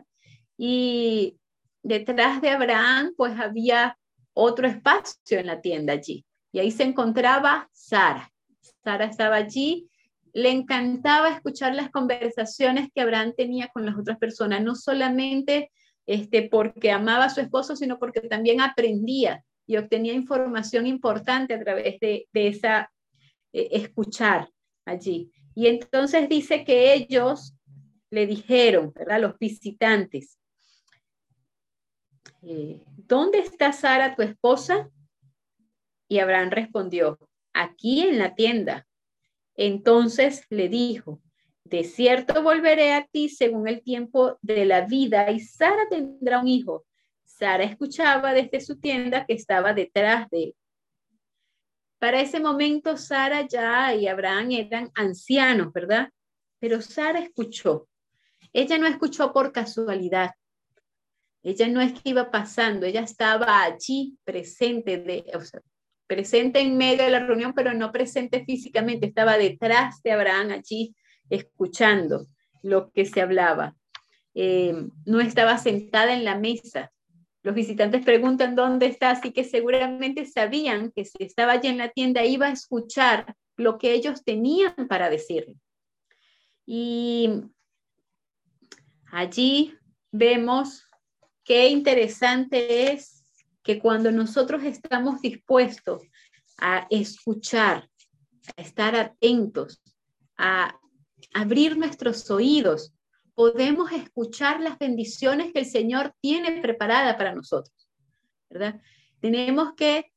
Y 0.57 1.37
detrás 1.83 2.41
de 2.41 2.51
Abraham, 2.51 3.13
pues 3.17 3.37
había 3.37 3.97
otro 4.33 4.67
espacio 4.67 5.39
en 5.39 5.47
la 5.47 5.59
tienda 5.59 5.93
allí. 5.93 6.25
Y 6.53 6.59
ahí 6.59 6.71
se 6.71 6.83
encontraba 6.83 7.67
Sara. 7.73 8.31
Sara 8.83 9.05
estaba 9.05 9.35
allí. 9.35 9.90
Le 10.33 10.49
encantaba 10.49 11.29
escuchar 11.29 11.75
las 11.75 11.89
conversaciones 11.91 12.89
que 12.93 13.01
Abraham 13.01 13.33
tenía 13.35 13.67
con 13.69 13.85
las 13.85 13.97
otras 13.97 14.17
personas, 14.17 14.61
no 14.61 14.75
solamente 14.75 15.71
este, 16.05 16.49
porque 16.49 16.91
amaba 16.91 17.25
a 17.25 17.29
su 17.29 17.41
esposo, 17.41 17.75
sino 17.75 17.99
porque 17.99 18.21
también 18.21 18.61
aprendía 18.61 19.43
y 19.67 19.77
obtenía 19.77 20.13
información 20.13 20.87
importante 20.87 21.53
a 21.53 21.59
través 21.59 21.99
de, 21.99 22.27
esa 22.33 22.91
eh, 23.53 23.69
escuchar 23.71 24.49
allí. 24.85 25.31
Y 25.55 25.67
entonces 25.67 26.27
dice 26.27 26.63
que 26.63 26.93
ellos 26.93 27.55
le 28.09 28.25
dijeron, 28.27 28.91
¿verdad? 28.93 29.21
Los 29.21 29.37
visitantes, 29.39 30.37
eh, 32.41 32.83
¿dónde 32.97 33.39
está 33.39 33.71
Sara, 33.71 34.15
tu 34.15 34.21
esposa? 34.23 34.89
Y 36.09 36.19
Abraham 36.19 36.49
respondió, 36.49 37.17
aquí 37.53 38.01
en 38.01 38.17
la 38.17 38.35
tienda. 38.35 38.87
Entonces 39.63 40.43
le 40.49 40.69
dijo, 40.69 41.21
de 41.65 41.83
cierto 41.83 42.41
volveré 42.41 42.93
a 42.93 43.05
ti 43.05 43.29
según 43.29 43.67
el 43.67 43.83
tiempo 43.83 44.39
de 44.41 44.65
la 44.65 44.87
vida 44.87 45.29
y 45.29 45.39
Sara 45.39 45.87
tendrá 45.87 46.39
un 46.39 46.47
hijo. 46.47 46.87
Sara 47.23 47.63
escuchaba 47.63 48.33
desde 48.33 48.59
su 48.59 48.79
tienda 48.79 49.23
que 49.27 49.33
estaba 49.33 49.75
detrás 49.75 50.27
de 50.31 50.45
él. 50.45 50.55
Para 51.99 52.21
ese 52.21 52.39
momento, 52.39 52.97
Sara 52.97 53.47
ya 53.47 53.93
y 53.93 54.07
Abraham 54.07 54.49
eran 54.49 54.91
ancianos, 54.95 55.71
¿verdad? 55.71 56.09
Pero 56.57 56.81
Sara 56.81 57.19
escuchó. 57.19 57.87
Ella 58.53 58.79
no 58.79 58.87
escuchó 58.87 59.31
por 59.31 59.51
casualidad. 59.51 60.31
Ella 61.43 61.67
no 61.67 61.81
es 61.81 61.93
que 61.93 62.09
iba 62.09 62.31
pasando, 62.31 62.87
ella 62.87 63.01
estaba 63.01 63.61
allí 63.61 64.17
presente, 64.23 64.97
de, 64.97 65.23
presente 66.11 66.59
en 66.59 66.75
medio 66.75 67.05
de 67.05 67.09
la 67.09 67.25
reunión, 67.25 67.53
pero 67.53 67.73
no 67.73 67.93
presente 67.93 68.43
físicamente, 68.43 69.05
estaba 69.05 69.37
detrás 69.37 70.03
de 70.03 70.11
Abraham 70.11 70.51
allí 70.51 70.93
escuchando 71.29 72.27
lo 72.63 72.91
que 72.91 73.05
se 73.05 73.21
hablaba. 73.21 73.77
Eh, 74.33 74.75
no 75.05 75.21
estaba 75.21 75.57
sentada 75.57 76.13
en 76.13 76.25
la 76.25 76.37
mesa, 76.37 76.91
los 77.43 77.55
visitantes 77.55 78.03
preguntan 78.03 78.55
dónde 78.55 78.87
está, 78.87 79.11
así 79.11 79.31
que 79.31 79.45
seguramente 79.45 80.25
sabían 80.25 80.91
que 80.91 81.05
si 81.05 81.23
estaba 81.23 81.53
allí 81.53 81.69
en 81.69 81.77
la 81.77 81.89
tienda 81.89 82.25
iba 82.25 82.47
a 82.47 82.51
escuchar 82.51 83.37
lo 83.55 83.77
que 83.77 83.93
ellos 83.93 84.25
tenían 84.25 84.75
para 84.89 85.09
decirle. 85.09 85.55
Y 86.65 87.29
allí 89.13 89.75
vemos 90.11 90.85
qué 91.45 91.69
interesante 91.69 92.91
es 92.91 93.20
que 93.63 93.79
cuando 93.79 94.11
nosotros 94.11 94.63
estamos 94.63 95.21
dispuestos 95.21 96.03
a 96.57 96.87
escuchar, 96.89 97.89
a 98.57 98.61
estar 98.61 98.95
atentos, 98.95 99.81
a 100.37 100.79
abrir 101.33 101.77
nuestros 101.77 102.29
oídos 102.31 102.93
podemos 103.33 103.91
escuchar 103.91 104.59
las 104.59 104.77
bendiciones 104.77 105.53
que 105.53 105.59
el 105.59 105.65
Señor 105.65 106.13
tiene 106.21 106.61
preparada 106.61 107.17
para 107.17 107.33
nosotros, 107.33 107.89
¿verdad? 108.49 108.81
Tenemos 109.19 109.73
que 109.75 110.11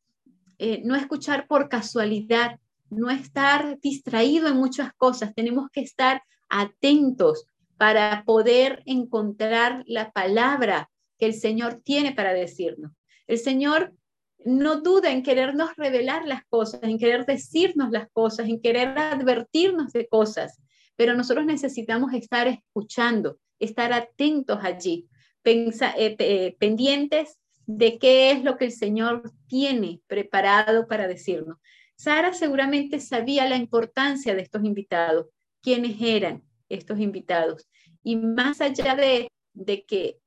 eh, 0.59 0.83
no 0.85 0.95
escuchar 0.95 1.47
por 1.47 1.69
casualidad, 1.69 2.59
no 2.91 3.11
estar 3.11 3.79
distraído 3.81 4.49
en 4.49 4.57
muchas 4.57 4.93
cosas, 4.95 5.35
tenemos 5.35 5.71
que 5.71 5.81
estar 5.81 6.23
atentos 6.49 7.47
para 7.77 8.25
poder 8.25 8.83
encontrar 8.87 9.85
la 9.87 10.13
palabra 10.13 10.91
que 11.19 11.27
el 11.27 11.35
Señor 11.35 11.81
tiene 11.85 12.13
para 12.13 12.33
decirnos. 12.33 12.93
El 13.27 13.39
Señor 13.39 13.95
no 14.45 14.81
duda 14.81 15.11
en 15.11 15.23
querernos 15.23 15.75
revelar 15.77 16.27
las 16.27 16.45
cosas, 16.47 16.83
en 16.83 16.99
querer 16.99 17.25
decirnos 17.25 17.91
las 17.91 18.11
cosas, 18.13 18.49
en 18.49 18.61
querer 18.61 18.89
advertirnos 18.99 19.93
de 19.93 20.07
cosas 20.07 20.61
pero 20.97 21.15
nosotros 21.15 21.47
necesitamos 21.47 22.13
estar 22.13 22.47
escuchando, 22.47 23.39
estar 23.59 23.93
atentos 23.93 24.59
allí, 24.63 25.09
eh, 25.45 25.75
eh, 25.97 26.57
pendientes 26.59 27.39
de 27.67 27.99
qué 27.99 28.31
es 28.31 28.45
lo 28.45 28.57
que 28.57 28.67
el 28.67 28.73
Señor 28.73 29.33
tiene 29.47 30.01
preparado 30.07 30.87
para 30.87 31.09
decirnos. 31.09 31.59
Sara 31.97 32.33
seguramente 32.33 33.01
sabía 33.01 33.49
la 33.49 33.57
importancia 33.57 34.35
de 34.35 34.43
estos 34.43 34.65
invitados, 34.65 35.27
quiénes 35.63 35.97
eran 36.01 36.43
estos 36.69 36.99
invitados. 36.99 37.69
Y 38.03 38.17
más 38.17 38.61
allá 38.61 38.95
de, 38.97 39.29
de 39.55 39.85
que 39.85 40.19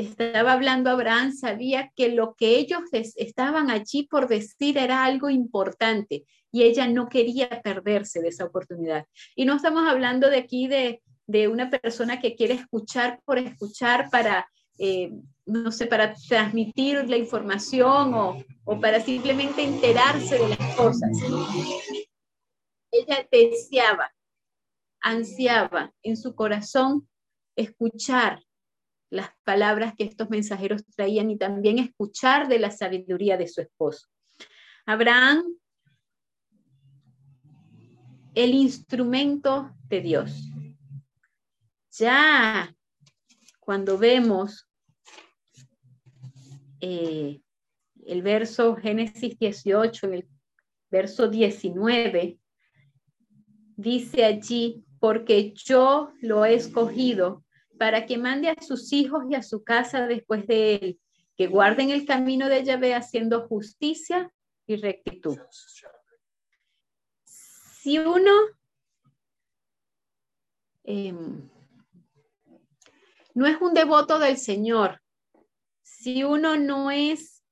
estaba 0.00 0.52
hablando 0.52 0.90
Abraham, 0.90 1.32
sabía 1.32 1.92
que 1.94 2.10
lo 2.10 2.34
que 2.34 2.58
ellos 2.58 2.82
estaban 2.92 3.70
allí 3.70 4.04
por 4.04 4.28
decir 4.28 4.78
era 4.78 5.04
algo 5.04 5.30
importante 5.30 6.24
y 6.52 6.62
ella 6.62 6.86
no 6.88 7.08
quería 7.08 7.48
perderse 7.62 8.20
de 8.20 8.28
esa 8.28 8.44
oportunidad. 8.44 9.06
Y 9.34 9.44
no 9.44 9.56
estamos 9.56 9.88
hablando 9.88 10.28
de 10.30 10.38
aquí 10.38 10.68
de, 10.68 11.02
una 11.48 11.70
persona 11.70 12.20
que 12.20 12.34
quiere 12.34 12.54
escuchar 12.54 13.20
por 13.24 13.38
escuchar 13.38 14.10
para, 14.10 14.50
eh, 14.78 15.12
no 15.46 15.70
sé, 15.70 15.86
para 15.86 16.12
transmitir 16.14 17.08
la 17.08 17.16
información 17.16 18.14
o, 18.14 18.44
o 18.64 18.80
para 18.80 19.00
simplemente 19.00 19.62
enterarse 19.62 20.38
de 20.38 20.48
las 20.48 20.76
cosas. 20.76 21.10
Ella 22.90 23.28
deseaba, 23.30 24.12
ansiaba 25.00 25.92
en 26.02 26.16
su 26.16 26.34
corazón 26.34 27.08
escuchar 27.54 28.42
las 29.10 29.30
palabras 29.44 29.94
que 29.96 30.04
estos 30.04 30.30
mensajeros 30.30 30.84
traían 30.96 31.30
y 31.30 31.36
también 31.36 31.78
escuchar 31.78 32.48
de 32.48 32.60
la 32.60 32.70
sabiduría 32.70 33.36
de 33.36 33.48
su 33.48 33.60
esposo. 33.60 34.06
Abraham, 34.86 35.44
el 38.34 38.54
instrumento 38.54 39.74
de 39.88 40.00
Dios. 40.00 40.48
Ya 41.98 42.74
cuando 43.58 43.98
vemos 43.98 44.68
eh, 46.80 47.40
el 48.06 48.22
verso 48.22 48.76
Génesis 48.76 49.38
18, 49.38 50.06
en 50.06 50.14
el 50.14 50.28
verso 50.90 51.28
19, 51.28 52.38
dice 53.76 54.24
allí, 54.24 54.84
porque 55.00 55.52
yo 55.54 56.12
lo 56.20 56.44
he 56.44 56.54
escogido 56.54 57.44
para 57.80 58.04
que 58.04 58.18
mande 58.18 58.50
a 58.50 58.62
sus 58.62 58.92
hijos 58.92 59.24
y 59.30 59.34
a 59.34 59.42
su 59.42 59.64
casa 59.64 60.06
después 60.06 60.46
de 60.46 60.74
él, 60.74 61.00
que 61.34 61.46
guarden 61.46 61.88
el 61.88 62.04
camino 62.04 62.50
de 62.50 62.62
Yahvé 62.62 62.94
haciendo 62.94 63.48
justicia 63.48 64.30
y 64.66 64.76
rectitud. 64.76 65.38
Si 67.24 67.98
uno 67.98 68.32
em, 70.84 71.48
no 73.32 73.46
es 73.46 73.58
un 73.62 73.72
devoto 73.72 74.18
del 74.18 74.36
Señor, 74.36 75.00
si 75.80 76.22
uno 76.22 76.58
no 76.58 76.90
es 76.90 77.42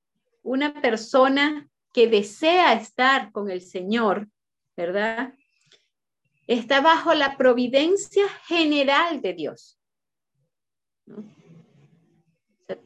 una 0.42 0.78
persona 0.82 1.70
que 1.94 2.06
desea 2.06 2.75
estar 2.75 3.32
con 3.32 3.50
el 3.50 3.62
Señor, 3.62 4.28
¿verdad? 4.76 5.32
Está 6.47 6.82
bajo 6.82 7.14
la 7.14 7.38
providencia 7.38 8.28
general 8.47 9.23
de 9.23 9.32
Dios 9.32 9.77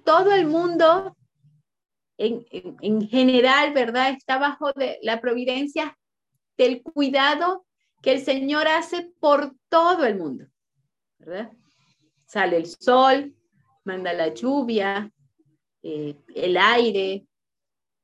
todo 0.04 0.32
el 0.32 0.46
mundo 0.46 1.16
en, 2.18 3.08
general, 3.08 3.72
¿verdad? 3.72 4.10
Está 4.10 4.38
bajo 4.38 4.72
de 4.72 4.98
la 5.02 5.20
providencia 5.20 5.96
del 6.56 6.82
cuidado 6.82 7.66
que 8.00 8.12
el 8.12 8.24
Señor 8.24 8.68
hace 8.68 9.12
por 9.20 9.54
todo 9.68 10.04
el 10.04 10.16
mundo, 10.16 10.46
¿verdad? 11.18 11.52
Sale 12.26 12.56
el 12.56 12.66
sol, 12.66 13.34
manda 13.84 14.12
la 14.12 14.32
lluvia, 14.32 15.10
eh, 15.82 16.16
el 16.34 16.56
aire, 16.56 17.26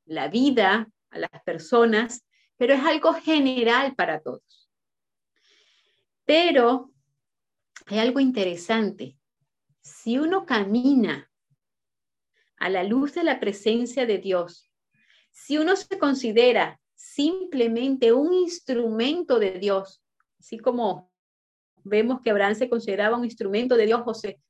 la 0.07 0.29
vida 0.29 0.89
a 1.11 1.19
las 1.19 1.43
personas, 1.45 2.25
pero 2.57 2.75
es 2.75 2.85
algo 2.85 3.13
general 3.15 3.95
para 3.95 4.21
todos. 4.21 4.69
Pero 6.25 6.91
hay 7.87 7.99
algo 7.99 8.21
interesante 8.21 9.18
si 9.89 10.19
uno 10.19 10.45
camina 10.45 11.31
a 12.59 12.69
la 12.69 12.85
luz 12.85 13.15
de 13.15 13.25
la 13.25 13.41
presencia 13.41 14.07
de 14.07 14.19
Dios, 14.19 14.71
si 15.31 15.59
uno 15.59 15.77
se 15.77 15.99
considera 15.99 16.81
simplemente 16.95 18.13
un 18.13 18.33
instrumento 18.33 19.39
de 19.39 19.53
Dios, 19.53 20.03
así 20.39 20.59
como 20.59 21.11
vemos 21.85 22.21
que 22.21 22.31
Abraham 22.31 22.55
se 22.55 22.69
consideraba 22.69 23.17
un 23.17 23.25
instrumento 23.25 23.77
de 23.77 23.87
Dios 23.87 24.03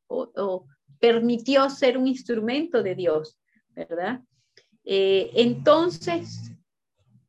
o, 0.09 0.66
permitió 0.98 1.70
ser 1.70 1.96
un 1.96 2.09
instrumento 2.09 2.83
de 2.83 2.96
Dios, 2.96 3.38
¿verdad? 3.68 4.20
Eh, 4.85 5.31
entonces, 5.35 6.51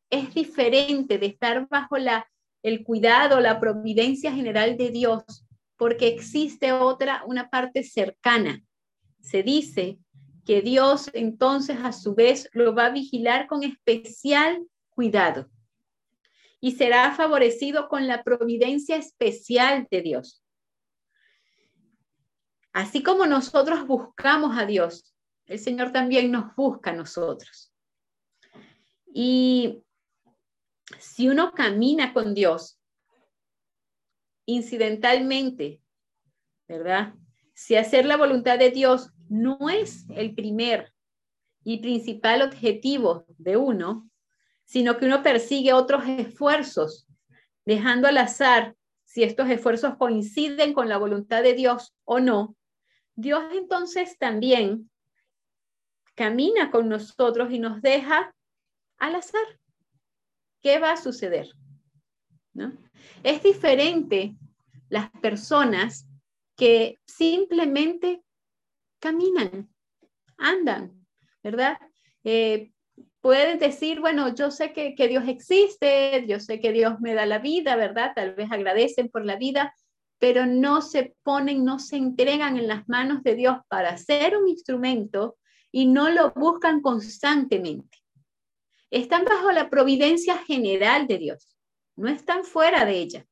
es 0.10 0.34
diferente 0.34 1.20
de 1.20 1.28
estar 1.28 1.68
bajo 1.70 1.98
la, 1.98 2.28
el 2.64 2.84
cuidado, 2.84 3.40
la 3.40 3.60
providencia 3.60 4.32
general 4.32 4.76
de 4.78 4.90
Dios 4.90 5.46
porque 5.80 6.10
existe 6.10 6.74
otra, 6.74 7.24
una 7.26 7.50
parte 7.50 7.84
cercana. 7.84 8.62
Se 9.22 9.44
dice 9.44 9.98
que 10.46 10.62
Dios 10.62 11.10
entonces 11.14 11.78
a 11.82 11.94
su 11.94 12.14
vez 12.14 12.50
lo 12.52 12.76
va 12.76 12.88
a 12.88 12.92
vigilar 12.92 13.48
con 13.48 13.64
especial 13.64 14.68
cuidado 14.90 15.50
y 16.60 16.74
será 16.74 17.16
favorecido 17.16 17.88
con 17.88 18.08
la 18.08 18.24
providencia 18.24 18.98
especial 18.98 19.88
de 19.90 20.02
Dios. 20.02 20.44
Así 22.74 23.02
como 23.02 23.26
nosotros 23.26 23.88
buscamos 23.88 24.58
a 24.58 24.66
Dios, 24.66 25.16
el 25.46 25.60
Señor 25.60 25.94
también 25.94 26.30
nos 26.30 26.54
busca 26.58 26.90
a 26.90 26.96
nosotros. 26.96 27.74
Y 29.14 29.82
si 31.00 31.30
uno 31.30 31.54
camina 31.54 32.14
con 32.14 32.34
Dios, 32.34 32.79
incidentalmente, 34.54 35.82
¿verdad? 36.68 37.14
Si 37.54 37.76
hacer 37.76 38.06
la 38.06 38.18
voluntad 38.18 38.58
de 38.58 38.72
Dios 38.72 39.12
no 39.28 39.70
es 39.70 40.06
el 40.10 40.34
primer 40.34 40.94
y 41.64 41.80
principal 41.80 42.42
objetivo 42.42 43.26
de 43.38 43.58
uno, 43.58 44.10
sino 44.66 44.98
que 44.98 45.06
uno 45.06 45.24
persigue 45.24 45.74
otros 45.74 46.04
esfuerzos, 46.08 47.08
dejando 47.66 48.08
al 48.08 48.18
azar 48.18 48.76
si 49.06 49.24
estos 49.24 49.50
esfuerzos 49.50 49.98
coinciden 49.98 50.74
con 50.74 50.90
la 50.90 50.98
voluntad 50.98 51.44
de 51.44 51.54
Dios 51.54 51.96
o 52.06 52.20
no, 52.20 52.56
Dios 53.16 53.44
entonces 53.54 54.18
también 54.18 54.90
camina 56.16 56.72
con 56.72 56.90
nosotros 56.90 57.52
y 57.52 57.60
nos 57.60 57.82
deja 57.82 58.34
al 58.98 59.16
azar. 59.16 59.60
¿Qué 60.62 60.80
va 60.80 60.94
a 60.94 60.98
suceder? 60.98 61.50
¿No? 62.54 62.74
Es 63.24 63.44
diferente 63.44 64.36
las 64.90 65.10
personas 65.22 66.08
que 66.56 67.00
simplemente 67.06 68.22
caminan, 69.00 69.70
andan, 70.38 71.06
¿verdad? 71.44 71.78
Eh, 72.24 72.72
puedes 73.22 73.60
decir, 73.60 74.00
bueno, 74.00 74.34
yo 74.36 74.52
sé 74.52 74.74
que, 74.74 74.96
que, 74.96 75.08
Dios 75.08 75.28
existe, 75.28 76.26
yo 76.28 76.40
sé 76.40 76.60
que 76.60 76.72
Dios 76.72 77.00
me 77.00 77.14
da 77.14 77.26
la 77.26 77.40
vida, 77.40 77.76
¿verdad? 77.76 78.12
Tal 78.16 78.36
vez 78.36 78.52
agradecen 78.52 79.10
por 79.10 79.26
la 79.26 79.36
vida, 79.36 79.74
pero 80.18 80.46
no 80.46 80.82
se 80.82 81.16
ponen, 81.24 81.64
no 81.64 81.80
se 81.80 81.96
entregan 81.96 82.58
en 82.58 82.68
las 82.68 82.88
manos 82.90 83.24
de 83.24 83.36
Dios 83.36 83.58
para 83.70 83.98
ser 83.98 84.38
un 84.38 84.50
instrumento 84.50 85.38
y 85.72 85.86
no 85.86 86.10
lo 86.10 86.32
buscan 86.32 86.82
constantemente. 86.82 87.98
Están 88.92 89.24
bajo 89.24 89.52
la 89.52 89.70
providencia 89.70 90.38
general 90.40 91.08
de 91.08 91.18
Dios, 91.20 91.59
no 92.00 92.10
están 92.10 92.44
fuera 92.44 92.86
de 92.86 92.98
ella 92.98 93.26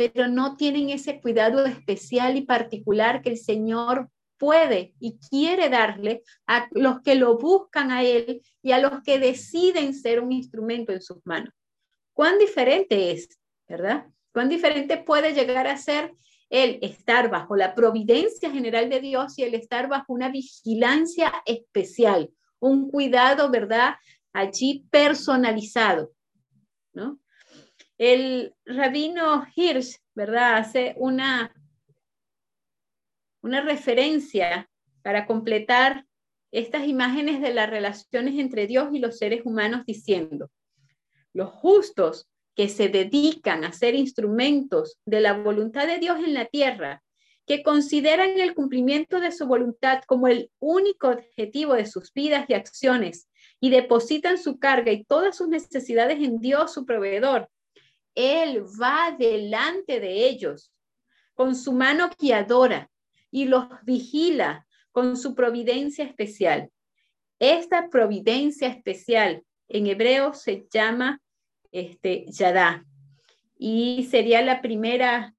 pero 0.00 0.28
no 0.28 0.56
tienen 0.56 0.88
ese 0.88 1.20
cuidado 1.20 1.66
especial 1.66 2.34
y 2.38 2.40
particular 2.40 3.20
que 3.20 3.28
el 3.28 3.36
Señor 3.36 4.08
puede 4.38 4.94
y 4.98 5.18
quiere 5.18 5.68
darle 5.68 6.22
a 6.46 6.68
los 6.70 7.02
que 7.02 7.16
lo 7.16 7.36
buscan 7.36 7.90
a 7.90 8.02
Él 8.02 8.40
y 8.62 8.72
a 8.72 8.78
los 8.78 9.02
que 9.02 9.18
deciden 9.18 9.92
ser 9.92 10.20
un 10.20 10.32
instrumento 10.32 10.90
en 10.92 11.02
sus 11.02 11.18
manos. 11.24 11.52
¿Cuán 12.14 12.38
diferente 12.38 13.10
es, 13.10 13.28
verdad? 13.68 14.06
¿Cuán 14.32 14.48
diferente 14.48 14.96
puede 14.96 15.34
llegar 15.34 15.66
a 15.66 15.76
ser 15.76 16.14
el 16.48 16.78
estar 16.80 17.28
bajo 17.28 17.54
la 17.54 17.74
providencia 17.74 18.50
general 18.50 18.88
de 18.88 19.00
Dios 19.00 19.38
y 19.38 19.42
el 19.42 19.54
estar 19.54 19.86
bajo 19.86 20.14
una 20.14 20.30
vigilancia 20.30 21.30
especial, 21.44 22.30
un 22.58 22.90
cuidado, 22.90 23.50
¿verdad? 23.50 23.96
Allí 24.32 24.86
personalizado, 24.90 26.10
¿no? 26.94 27.20
El 28.00 28.54
rabino 28.64 29.46
Hirsch, 29.54 29.98
¿verdad? 30.14 30.56
Hace 30.56 30.94
una, 30.96 31.54
una 33.42 33.60
referencia 33.60 34.70
para 35.02 35.26
completar 35.26 36.06
estas 36.50 36.88
imágenes 36.88 37.42
de 37.42 37.52
las 37.52 37.68
relaciones 37.68 38.38
entre 38.38 38.66
Dios 38.66 38.88
y 38.94 39.00
los 39.00 39.18
seres 39.18 39.42
humanos 39.44 39.84
diciendo, 39.84 40.50
los 41.34 41.50
justos 41.50 42.26
que 42.54 42.70
se 42.70 42.88
dedican 42.88 43.64
a 43.64 43.72
ser 43.74 43.94
instrumentos 43.94 44.98
de 45.04 45.20
la 45.20 45.34
voluntad 45.34 45.86
de 45.86 45.98
Dios 45.98 46.20
en 46.20 46.32
la 46.32 46.46
tierra, 46.46 47.02
que 47.44 47.62
consideran 47.62 48.30
el 48.40 48.54
cumplimiento 48.54 49.20
de 49.20 49.30
su 49.30 49.46
voluntad 49.46 50.04
como 50.06 50.26
el 50.26 50.50
único 50.58 51.08
objetivo 51.08 51.74
de 51.74 51.84
sus 51.84 52.14
vidas 52.14 52.46
y 52.48 52.54
acciones 52.54 53.28
y 53.60 53.68
depositan 53.68 54.38
su 54.38 54.58
carga 54.58 54.90
y 54.90 55.04
todas 55.04 55.36
sus 55.36 55.48
necesidades 55.48 56.18
en 56.20 56.38
Dios, 56.38 56.72
su 56.72 56.86
proveedor, 56.86 57.50
Él 58.14 58.64
va 58.80 59.14
delante 59.18 60.00
de 60.00 60.28
ellos 60.28 60.72
con 61.34 61.54
su 61.54 61.72
mano 61.72 62.10
guiadora 62.18 62.90
y 63.30 63.46
los 63.46 63.66
vigila 63.82 64.66
con 64.92 65.16
su 65.16 65.34
providencia 65.34 66.04
especial. 66.04 66.70
Esta 67.38 67.88
providencia 67.88 68.68
especial 68.68 69.42
en 69.68 69.86
hebreo 69.86 70.34
se 70.34 70.66
llama 70.70 71.20
este, 71.72 72.26
Yadá 72.28 72.84
y 73.56 74.04
sería 74.10 74.42
la 74.42 74.60
primera 74.60 75.34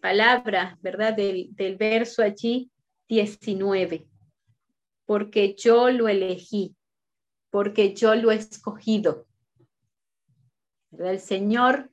palabra, 0.00 0.78
¿verdad? 0.80 1.14
Del, 1.14 1.48
del 1.54 1.76
verso 1.76 2.22
allí 2.22 2.70
19. 3.08 4.06
Porque 5.04 5.54
yo 5.56 5.90
lo 5.90 6.08
elegí, 6.08 6.74
porque 7.50 7.94
yo 7.94 8.14
lo 8.14 8.30
he 8.32 8.36
escogido. 8.36 9.26
El 10.98 11.20
Señor 11.20 11.90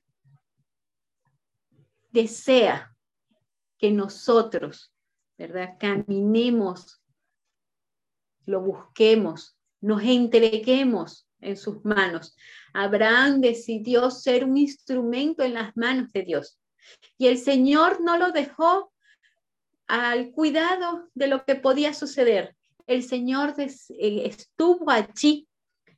desea 2.11 2.95
que 3.77 3.91
nosotros, 3.91 4.93
¿verdad? 5.37 5.77
Caminemos, 5.79 7.01
lo 8.45 8.61
busquemos, 8.61 9.57
nos 9.79 10.03
entreguemos 10.03 11.27
en 11.39 11.57
sus 11.57 11.83
manos. 11.83 12.35
Abraham 12.73 13.41
decidió 13.41 14.11
ser 14.11 14.45
un 14.45 14.57
instrumento 14.57 15.43
en 15.43 15.55
las 15.55 15.75
manos 15.75 16.11
de 16.11 16.23
Dios. 16.23 16.59
Y 17.17 17.27
el 17.27 17.37
Señor 17.37 18.01
no 18.01 18.17
lo 18.17 18.31
dejó 18.31 18.91
al 19.87 20.31
cuidado 20.31 21.09
de 21.13 21.27
lo 21.27 21.43
que 21.43 21.55
podía 21.55 21.93
suceder. 21.93 22.55
El 22.87 23.03
Señor 23.03 23.55
eh, 23.57 24.23
estuvo 24.25 24.89
allí, 24.89 25.47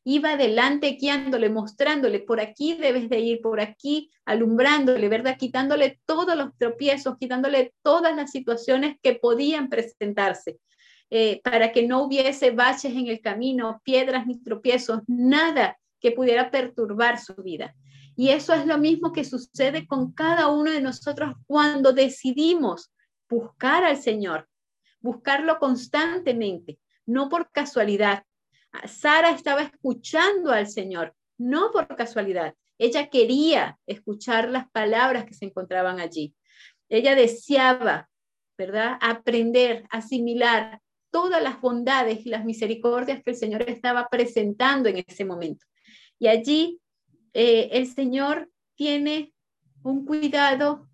iba 0.03 0.31
adelante 0.31 0.97
guiándole, 0.99 1.49
mostrándole, 1.49 2.19
por 2.19 2.39
aquí 2.39 2.75
debes 2.75 3.09
de 3.09 3.19
ir, 3.19 3.41
por 3.41 3.61
aquí, 3.61 4.11
alumbrándole, 4.25 5.07
¿verdad? 5.07 5.37
Quitándole 5.37 5.99
todos 6.05 6.35
los 6.35 6.55
tropiezos, 6.57 7.17
quitándole 7.17 7.73
todas 7.81 8.15
las 8.15 8.31
situaciones 8.31 8.97
que 9.01 9.15
podían 9.15 9.69
presentarse. 9.69 10.59
Eh, 11.09 11.41
para 11.43 11.71
que 11.71 11.87
no 11.87 12.03
hubiese 12.03 12.51
baches 12.51 12.93
en 12.93 13.07
el 13.07 13.21
camino, 13.21 13.81
piedras 13.83 14.25
ni 14.25 14.41
tropiezos, 14.41 15.01
nada 15.07 15.77
que 15.99 16.11
pudiera 16.11 16.49
perturbar 16.49 17.19
su 17.19 17.35
vida. 17.35 17.75
Y 18.15 18.29
eso 18.29 18.53
es 18.53 18.65
lo 18.65 18.77
mismo 18.77 19.11
que 19.13 19.23
sucede 19.23 19.87
con 19.87 20.11
cada 20.11 20.49
uno 20.49 20.71
de 20.71 20.81
nosotros 20.81 21.35
cuando 21.45 21.93
decidimos 21.93 22.91
buscar 23.29 23.83
al 23.83 23.97
Señor, 23.97 24.47
buscarlo 25.01 25.59
constantemente, 25.59 26.79
no 27.05 27.29
por 27.29 27.51
casualidad. 27.51 28.23
Sara 28.87 29.31
estaba 29.31 29.61
escuchando 29.61 30.51
al 30.51 30.67
Señor, 30.67 31.15
no 31.37 31.71
por 31.71 31.87
casualidad. 31.95 32.55
Ella 32.77 33.09
quería 33.09 33.79
escuchar 33.85 34.49
las 34.49 34.69
palabras 34.71 35.25
que 35.25 35.33
se 35.33 35.45
encontraban 35.45 35.99
allí. 35.99 36.35
Ella 36.89 37.15
deseaba, 37.15 38.09
¿verdad? 38.57 38.97
Aprender, 39.01 39.85
asimilar 39.89 40.81
todas 41.11 41.41
las 41.41 41.61
bondades 41.61 42.25
y 42.25 42.29
las 42.29 42.43
misericordias 42.43 43.21
que 43.23 43.31
el 43.31 43.37
Señor 43.37 43.69
estaba 43.69 44.07
presentando 44.09 44.89
en 44.89 45.03
ese 45.07 45.25
momento. 45.25 45.65
Y 46.19 46.27
allí 46.27 46.79
eh, 47.33 47.69
el 47.73 47.87
Señor 47.87 48.49
tiene 48.75 49.33
un 49.83 50.05
cuidado 50.05 50.87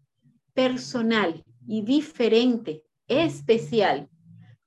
personal 0.53 1.43
y 1.65 1.83
diferente, 1.83 2.83
especial, 3.07 4.09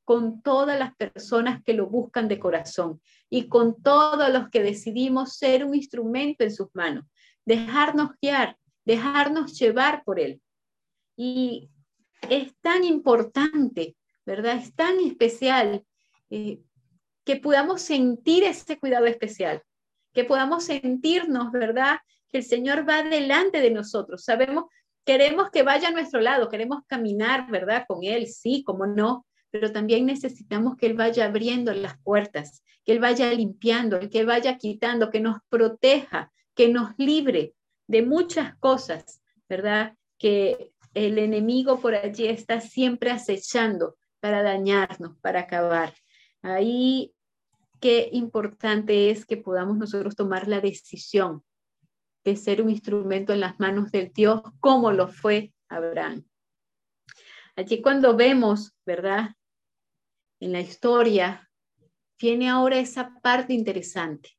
con 0.04 0.42
todas 0.42 0.78
las 0.78 0.94
personas 0.96 1.62
que 1.62 1.74
lo 1.74 1.86
buscan 1.86 2.28
de 2.28 2.38
corazón 2.38 3.00
y 3.30 3.48
con 3.48 3.80
todos 3.82 4.30
los 4.32 4.48
que 4.50 4.62
decidimos 4.62 5.36
ser 5.36 5.64
un 5.64 5.74
instrumento 5.74 6.44
en 6.44 6.52
sus 6.52 6.68
manos, 6.74 7.04
dejarnos 7.44 8.10
guiar, 8.20 8.56
dejarnos 8.84 9.58
llevar 9.58 10.02
por 10.04 10.18
Él. 10.18 10.40
Y 11.16 11.70
es 12.28 12.54
tan 12.60 12.84
importante, 12.84 13.96
¿verdad? 14.26 14.56
Es 14.56 14.74
tan 14.74 14.98
especial 15.00 15.84
eh, 16.30 16.60
que 17.24 17.36
podamos 17.36 17.82
sentir 17.82 18.44
ese 18.44 18.78
cuidado 18.78 19.06
especial 19.06 19.62
que 20.12 20.24
podamos 20.24 20.64
sentirnos, 20.64 21.52
¿verdad? 21.52 21.98
Que 22.30 22.38
el 22.38 22.44
Señor 22.44 22.88
va 22.88 23.02
delante 23.02 23.60
de 23.60 23.70
nosotros. 23.70 24.24
Sabemos, 24.24 24.64
queremos 25.04 25.50
que 25.50 25.62
vaya 25.62 25.88
a 25.88 25.92
nuestro 25.92 26.20
lado, 26.20 26.48
queremos 26.48 26.82
caminar, 26.86 27.50
¿verdad? 27.50 27.84
Con 27.88 28.04
Él, 28.04 28.26
sí, 28.28 28.62
como 28.64 28.86
no, 28.86 29.26
pero 29.52 29.70
también 29.70 30.06
necesitamos 30.06 30.76
que 30.76 30.86
Él 30.86 30.94
vaya 30.94 31.26
abriendo 31.26 31.72
las 31.74 31.98
puertas, 31.98 32.64
que 32.84 32.92
Él 32.92 33.00
vaya 33.00 33.30
limpiando, 33.32 34.00
que 34.08 34.20
Él 34.20 34.26
vaya 34.26 34.56
quitando, 34.56 35.10
que 35.10 35.20
nos 35.20 35.36
proteja, 35.50 36.32
que 36.54 36.70
nos 36.70 36.94
libre 36.96 37.54
de 37.86 38.02
muchas 38.02 38.56
cosas, 38.56 39.22
¿verdad? 39.50 39.94
Que 40.18 40.72
el 40.94 41.18
enemigo 41.18 41.80
por 41.80 41.94
allí 41.94 42.26
está 42.26 42.62
siempre 42.62 43.10
acechando 43.10 43.96
para 44.20 44.42
dañarnos, 44.42 45.18
para 45.20 45.40
acabar. 45.40 45.94
Ahí 46.40 47.12
qué 47.78 48.08
importante 48.12 49.10
es 49.10 49.26
que 49.26 49.36
podamos 49.36 49.76
nosotros 49.76 50.16
tomar 50.16 50.48
la 50.48 50.60
decisión 50.60 51.44
de 52.24 52.36
ser 52.36 52.62
un 52.62 52.70
instrumento 52.70 53.34
en 53.34 53.40
las 53.40 53.60
manos 53.60 53.90
del 53.90 54.12
Dios 54.14 54.40
como 54.60 54.92
lo 54.92 55.08
fue 55.08 55.52
Abraham. 55.68 56.24
Allí 57.54 57.82
cuando 57.82 58.16
vemos, 58.16 58.72
¿verdad? 58.86 59.32
En 60.42 60.50
la 60.50 60.60
historia, 60.60 61.48
tiene 62.16 62.50
ahora 62.50 62.80
esa 62.80 63.14
parte 63.22 63.52
interesante. 63.52 64.30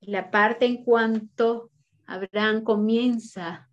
La 0.00 0.32
parte 0.32 0.66
en 0.66 0.82
cuanto 0.82 1.70
Abraham 2.06 2.64
comienza 2.64 3.70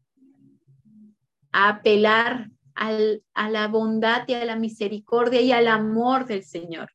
a 1.51 1.69
apelar 1.69 2.51
a 2.75 3.49
la 3.49 3.67
bondad 3.67 4.25
y 4.27 4.35
a 4.35 4.45
la 4.45 4.55
misericordia 4.57 5.41
y 5.41 5.51
al 5.51 5.65
amor 5.65 6.27
del 6.27 6.43
Señor. 6.43 6.91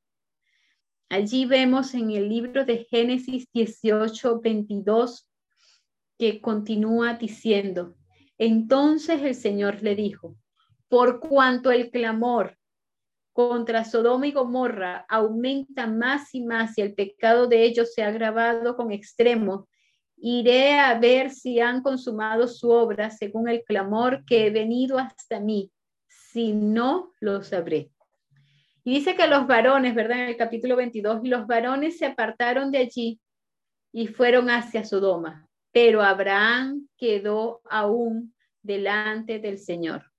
Allí 1.09 1.45
vemos 1.45 1.95
en 1.95 2.13
el 2.13 2.29
libro 2.29 2.65
de 2.65 2.85
Génesis 2.85 3.51
18, 3.53 4.41
22, 4.41 5.29
que 6.17 6.41
continúa 6.41 7.15
diciendo, 7.15 7.97
entonces 8.39 9.21
el 9.23 9.35
Señor 9.35 9.83
le 9.83 9.97
dijo, 9.97 10.37
por 10.87 11.19
cuanto 11.19 11.73
el 11.73 11.91
clamor 11.91 12.57
contra 13.35 13.85
Sodoma 13.85 14.29
y 14.29 14.33
Gomorra 14.33 15.05
aumenta 15.09 15.89
más 15.89 16.33
y 16.37 16.41
más 16.41 16.79
y 16.79 16.83
el 16.83 16.95
pecado 16.95 17.49
de 17.49 17.65
ellos 17.65 17.93
se 17.93 18.05
ha 18.05 18.07
agravado 18.07 18.77
con 18.77 18.93
extremo, 18.93 19.69
iré 20.17 20.79
a 20.79 20.97
ver 21.01 21.31
si 21.31 21.59
han 21.59 21.83
consumado 21.83 22.47
su 22.47 22.71
obra 22.71 23.11
según 23.11 23.49
el 23.49 23.65
clamor 23.65 24.25
que 24.25 24.47
he 24.47 24.51
venido 24.51 25.01
hasta 25.01 25.41
mí. 25.41 25.73
Si 26.07 26.53
no, 26.53 27.13
lo 27.19 27.43
sabré. 27.43 27.91
Y 28.85 28.95
dice 28.95 29.17
que 29.17 29.27
los 29.27 29.49
varones, 29.49 29.97
¿verdad? 29.97 30.21
En 30.21 30.29
el 30.29 30.37
capítulo 30.37 30.77
22, 30.77 31.25
y 31.25 31.29
los 31.29 31.49
varones 31.49 31.99
se 31.99 32.07
apartaron 32.07 32.71
de 32.71 32.79
allí 32.79 33.21
y 33.93 34.07
fueron 34.07 34.49
hacia 34.49 34.85
Sodoma, 34.85 35.49
pero 35.73 36.03
Abraham 36.03 36.87
quedó 36.97 37.63
aún 37.69 38.33
delante 38.63 39.41
del 39.41 39.59
Señor. 39.59 40.14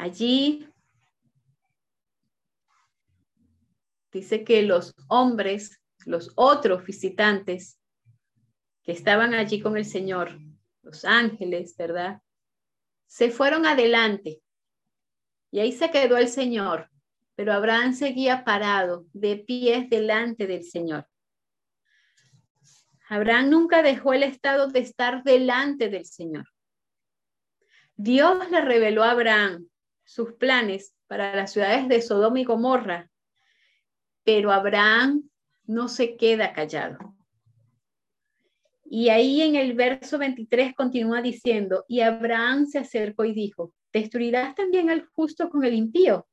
Allí 0.00 0.66
dice 4.10 4.44
que 4.44 4.62
los 4.62 4.94
hombres, 5.08 5.78
los 6.06 6.32
otros 6.36 6.86
visitantes 6.86 7.78
que 8.82 8.92
estaban 8.92 9.34
allí 9.34 9.60
con 9.60 9.76
el 9.76 9.84
Señor, 9.84 10.38
los 10.80 11.04
ángeles, 11.04 11.76
¿verdad? 11.76 12.22
Se 13.08 13.30
fueron 13.30 13.66
adelante 13.66 14.40
y 15.50 15.60
ahí 15.60 15.72
se 15.72 15.90
quedó 15.90 16.16
el 16.16 16.28
Señor, 16.28 16.88
pero 17.34 17.52
Abraham 17.52 17.92
seguía 17.92 18.42
parado, 18.42 19.04
de 19.12 19.36
pies 19.36 19.90
delante 19.90 20.46
del 20.46 20.64
Señor. 20.64 21.06
Abraham 23.10 23.50
nunca 23.50 23.82
dejó 23.82 24.14
el 24.14 24.22
estado 24.22 24.68
de 24.68 24.80
estar 24.80 25.22
delante 25.24 25.90
del 25.90 26.06
Señor. 26.06 26.46
Dios 27.96 28.50
le 28.50 28.62
reveló 28.62 29.04
a 29.04 29.10
Abraham 29.10 29.68
sus 30.10 30.32
planes 30.32 30.92
para 31.06 31.36
las 31.36 31.52
ciudades 31.52 31.86
de 31.86 32.02
Sodoma 32.02 32.40
y 32.40 32.44
Gomorra, 32.44 33.08
pero 34.24 34.50
Abraham 34.50 35.30
no 35.66 35.86
se 35.86 36.16
queda 36.16 36.52
callado. 36.52 37.14
Y 38.84 39.10
ahí 39.10 39.40
en 39.40 39.54
el 39.54 39.74
verso 39.74 40.18
23 40.18 40.74
continúa 40.74 41.22
diciendo, 41.22 41.84
y 41.86 42.00
Abraham 42.00 42.66
se 42.66 42.78
acercó 42.78 43.24
y 43.24 43.34
dijo, 43.34 43.72
¿Destruirás 43.92 44.56
también 44.56 44.90
al 44.90 45.06
justo 45.06 45.48
con 45.48 45.64
el 45.64 45.74
impío? 45.74 46.26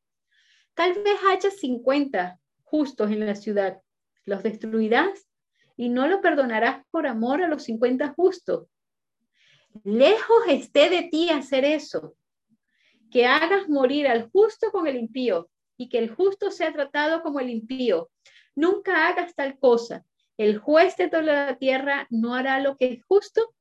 Tal 0.74 0.96
vez 0.96 1.20
haya 1.30 1.52
50 1.52 2.40
justos 2.64 3.12
en 3.12 3.28
la 3.28 3.36
ciudad. 3.36 3.80
¿Los 4.26 4.42
destruirás? 4.42 5.28
Y 5.76 5.90
no 5.90 6.08
lo 6.08 6.20
perdonarás 6.20 6.84
por 6.90 7.06
amor 7.06 7.44
a 7.44 7.48
los 7.48 7.64
50 7.66 8.16
justos. 8.16 8.68
Lejos 9.84 10.48
esté 10.48 10.90
de 10.90 11.04
ti 11.04 11.30
hacer 11.30 11.64
eso. 11.64 12.16
Que 13.12 13.26
hagas 13.26 13.70
morir 13.70 14.08
al 14.08 14.30
justo 14.30 14.72
con 14.72 14.88
el 14.88 14.98
impío. 14.98 15.50
y 15.80 15.90
que 15.90 16.00
el 16.00 16.10
justo 16.10 16.50
sea 16.50 16.74
tratado 16.74 17.22
como 17.22 17.40
el 17.40 17.52
impío. 17.52 18.10
Nunca 18.56 19.08
hagas 19.08 19.36
tal 19.36 19.60
cosa. 19.60 20.04
El 20.36 20.58
juez 20.58 20.98
de 20.98 21.08
toda 21.08 21.22
la 21.22 21.58
tierra 21.58 22.08
no 22.10 22.34
hará 22.34 22.60
lo 22.60 22.78
que 22.78 22.94
es 22.94 23.04
justo. 23.06 23.54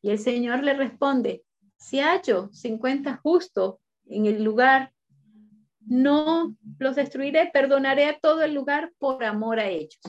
Y 0.00 0.10
el 0.10 0.20
Señor 0.20 0.62
le 0.62 0.74
responde, 0.74 1.44
si 1.76 1.98
hallo 1.98 2.48
50 2.52 3.16
justos 3.16 3.76
en 4.06 4.26
el 4.26 4.44
lugar, 4.44 4.92
no 5.80 6.56
los 6.78 6.94
destruiré, 6.94 7.50
perdonaré 7.52 8.06
a 8.06 8.18
todo 8.18 8.42
el 8.42 8.54
lugar 8.54 8.92
por 8.98 9.24
amor 9.24 9.58
a 9.58 9.68
ellos. 9.68 10.00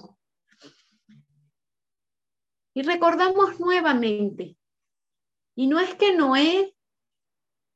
Y 2.75 2.81
recordamos 2.83 3.59
nuevamente, 3.59 4.57
y 5.55 5.67
no 5.67 5.79
es 5.79 5.93
que 5.95 6.15
Noé 6.15 6.75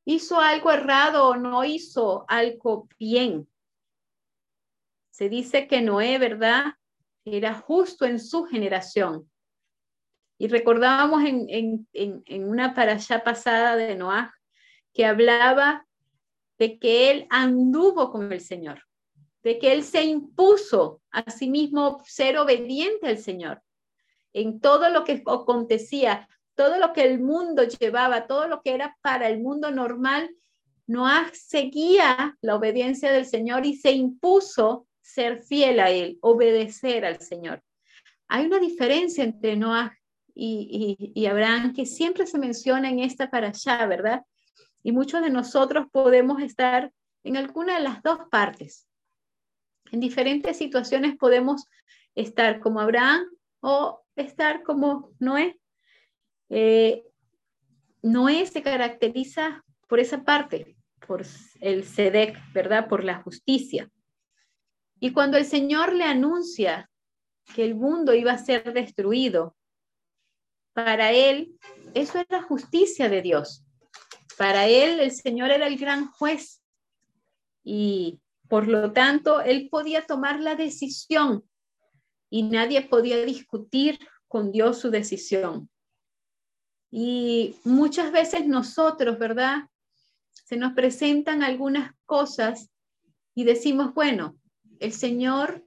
hizo 0.07 0.39
algo 0.39 0.71
errado 0.71 1.27
o 1.27 1.35
no 1.35 1.65
hizo 1.65 2.23
algo 2.29 2.87
bien. 2.97 3.45
Se 5.11 5.27
dice 5.27 5.67
que 5.67 5.81
Noé, 5.81 6.17
¿verdad? 6.17 6.75
Era 7.25 7.53
justo 7.55 8.05
en 8.05 8.17
su 8.17 8.45
generación. 8.45 9.29
Y 10.37 10.47
recordábamos 10.47 11.23
en, 11.25 11.49
en, 11.49 11.87
en, 11.91 12.23
en 12.25 12.47
una 12.47 12.73
parasha 12.73 13.21
pasada 13.21 13.75
de 13.75 13.95
Noah 13.95 14.33
que 14.93 15.05
hablaba 15.05 15.85
de 16.57 16.79
que 16.79 17.11
él 17.11 17.27
anduvo 17.29 18.09
con 18.09 18.31
el 18.31 18.39
Señor, 18.39 18.83
de 19.43 19.59
que 19.59 19.73
él 19.73 19.83
se 19.83 20.05
impuso 20.05 21.01
a 21.11 21.29
sí 21.29 21.49
mismo 21.49 22.01
ser 22.05 22.37
obediente 22.37 23.07
al 23.07 23.17
Señor 23.17 23.61
en 24.31 24.61
todo 24.61 24.89
lo 24.89 25.03
que 25.03 25.21
acontecía, 25.25 26.29
todo 26.57 26.79
lo 26.79 26.91
que 26.91 27.03
el 27.03 27.19
mundo 27.19 27.63
llevaba, 27.63 28.25
todo 28.25 28.47
lo 28.47 28.61
que 28.61 28.73
era 28.73 28.97
para 29.01 29.29
el 29.29 29.39
mundo 29.39 29.69
normal, 29.69 30.35
Noah 30.87 31.29
seguía 31.33 32.35
la 32.41 32.55
obediencia 32.55 33.11
del 33.11 33.27
Señor 33.27 33.65
y 33.67 33.75
se 33.75 33.91
impuso 33.91 34.87
ser 35.01 35.43
fiel 35.43 35.79
a 35.79 35.91
Él, 35.91 36.17
obedecer 36.21 37.05
al 37.05 37.21
Señor. 37.21 37.61
Hay 38.27 38.47
una 38.47 38.59
diferencia 38.59 39.23
entre 39.23 39.55
Noah 39.55 39.95
y, 40.33 40.97
y, 41.13 41.25
Abraham 41.27 41.73
que 41.73 41.85
siempre 41.85 42.25
se 42.25 42.39
menciona 42.39 42.89
en 42.89 42.99
esta 42.99 43.29
para 43.29 43.49
allá, 43.49 43.85
¿verdad? 43.85 44.23
Y 44.83 44.91
muchos 44.91 45.21
de 45.21 45.29
nosotros 45.29 45.85
podemos 45.91 46.41
estar 46.41 46.91
en 47.23 47.37
alguna 47.37 47.77
de 47.77 47.83
las 47.83 48.01
dos 48.01 48.19
partes. 48.31 48.87
En 49.91 49.99
diferentes 49.99 50.57
situaciones 50.57 51.15
podemos 51.17 51.65
estar 52.15 52.59
como 52.59 52.81
Abraham 52.81 53.25
o 53.61 54.01
estar 54.15 54.63
como 54.63 55.11
Noé. 55.19 55.59
Eh, 56.49 57.03
Noé 58.01 58.45
se 58.45 58.61
caracteriza 58.61 59.63
por 59.87 59.99
esa 59.99 60.23
parte, 60.23 60.75
por 61.05 61.25
el 61.61 61.83
Sedec, 61.83 62.37
¿verdad? 62.53 62.87
Por 62.87 63.03
la 63.03 63.21
justicia. 63.21 63.89
Y 64.99 65.11
cuando 65.11 65.37
el 65.37 65.45
Señor 65.45 65.93
le 65.93 66.03
anuncia 66.03 66.89
que 67.55 67.63
el 67.63 67.75
mundo 67.75 68.13
iba 68.13 68.31
a 68.31 68.37
ser 68.37 68.73
destruido, 68.73 69.55
para 70.73 71.11
él 71.11 71.57
eso 71.93 72.19
era 72.19 72.43
justicia 72.43 73.09
de 73.09 73.21
Dios. 73.21 73.63
Para 74.37 74.67
él 74.67 74.99
el 74.99 75.11
Señor 75.11 75.49
era 75.49 75.67
el 75.67 75.77
gran 75.77 76.11
juez 76.11 76.61
y 77.63 78.19
por 78.47 78.67
lo 78.67 78.93
tanto 78.93 79.41
él 79.41 79.69
podía 79.69 80.05
tomar 80.05 80.39
la 80.39 80.55
decisión 80.55 81.43
y 82.29 82.43
nadie 82.43 82.81
podía 82.83 83.23
discutir 83.25 83.99
con 84.27 84.51
Dios 84.51 84.79
su 84.79 84.91
decisión. 84.91 85.69
Y 86.89 87.55
muchas 87.63 88.11
veces 88.11 88.47
nosotros, 88.47 89.19
¿verdad? 89.19 89.67
Se 90.33 90.55
nos 90.57 90.73
presentan 90.73 91.43
algunas 91.43 91.91
cosas 92.05 92.69
y 93.35 93.43
decimos, 93.43 93.93
bueno, 93.93 94.37
el 94.79 94.93
Señor 94.93 95.65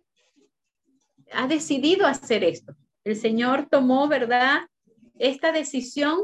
ha 1.32 1.46
decidido 1.46 2.06
hacer 2.06 2.44
esto. 2.44 2.74
El 3.04 3.16
Señor 3.16 3.68
tomó, 3.70 4.08
¿verdad? 4.08 4.60
Esta 5.18 5.52
decisión 5.52 6.18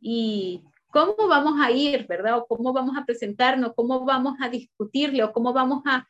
y 0.00 0.62
cómo 0.88 1.28
vamos 1.28 1.54
a 1.60 1.70
ir, 1.70 2.06
¿verdad? 2.06 2.38
O 2.38 2.46
cómo 2.46 2.72
vamos 2.72 2.96
a 2.96 3.04
presentarnos, 3.04 3.72
cómo 3.74 4.04
vamos 4.04 4.36
a 4.40 4.48
discutirle 4.48 5.24
o 5.24 5.32
cómo 5.32 5.52
vamos 5.52 5.82
a, 5.86 6.06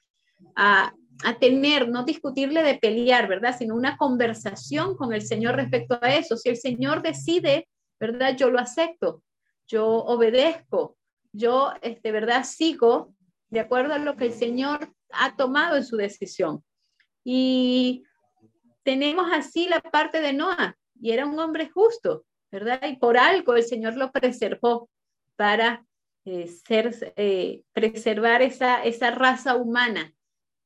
a, 0.56 0.92
tener, 1.38 1.88
no 1.88 2.04
discutirle 2.04 2.62
de 2.62 2.74
pelear, 2.74 3.28
¿verdad? 3.28 3.56
Sino 3.56 3.76
una 3.76 3.96
conversación 3.96 4.96
con 4.96 5.12
el 5.12 5.22
Señor 5.22 5.56
respecto 5.56 5.98
a 6.02 6.14
eso. 6.14 6.36
Si 6.36 6.48
el 6.48 6.56
Señor 6.56 7.02
decide, 7.02 7.68
¿verdad? 8.02 8.36
Yo 8.36 8.50
lo 8.50 8.58
acepto, 8.58 9.22
yo 9.68 9.86
obedezco, 9.86 10.96
yo, 11.32 11.72
este, 11.82 12.10
¿verdad? 12.10 12.42
Sigo 12.42 13.14
de 13.48 13.60
acuerdo 13.60 13.94
a 13.94 13.98
lo 13.98 14.16
que 14.16 14.26
el 14.26 14.32
Señor 14.32 14.92
ha 15.10 15.36
tomado 15.36 15.76
en 15.76 15.84
su 15.84 15.96
decisión. 15.96 16.64
Y 17.22 18.02
tenemos 18.82 19.30
así 19.32 19.68
la 19.68 19.80
parte 19.80 20.20
de 20.20 20.32
Noah, 20.32 20.76
y 21.00 21.12
era 21.12 21.26
un 21.26 21.38
hombre 21.38 21.70
justo, 21.70 22.24
¿verdad? 22.50 22.80
Y 22.88 22.96
por 22.96 23.16
algo 23.16 23.54
el 23.54 23.62
Señor 23.62 23.94
lo 23.94 24.10
preservó 24.10 24.90
para 25.36 25.86
eh, 26.24 26.48
ser, 26.48 27.14
eh, 27.14 27.62
preservar 27.72 28.42
esa, 28.42 28.82
esa 28.82 29.12
raza 29.12 29.54
humana 29.54 30.12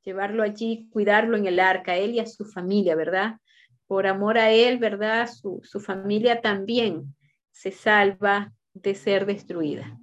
llevarlo 0.02 0.42
allí, 0.42 0.88
cuidarlo 0.90 1.36
en 1.36 1.46
el 1.46 1.58
arca, 1.58 1.96
él 1.96 2.12
y 2.12 2.20
a 2.20 2.26
su 2.26 2.44
familia, 2.46 2.94
¿verdad? 2.94 3.40
Por 3.88 4.06
amor 4.06 4.38
a 4.38 4.52
él, 4.52 4.78
¿verdad? 4.78 5.28
Su, 5.28 5.60
su 5.64 5.80
familia 5.80 6.40
también 6.40 7.14
se 7.56 7.72
salva 7.72 8.52
de 8.74 8.94
ser 8.94 9.24
destruida. 9.24 9.98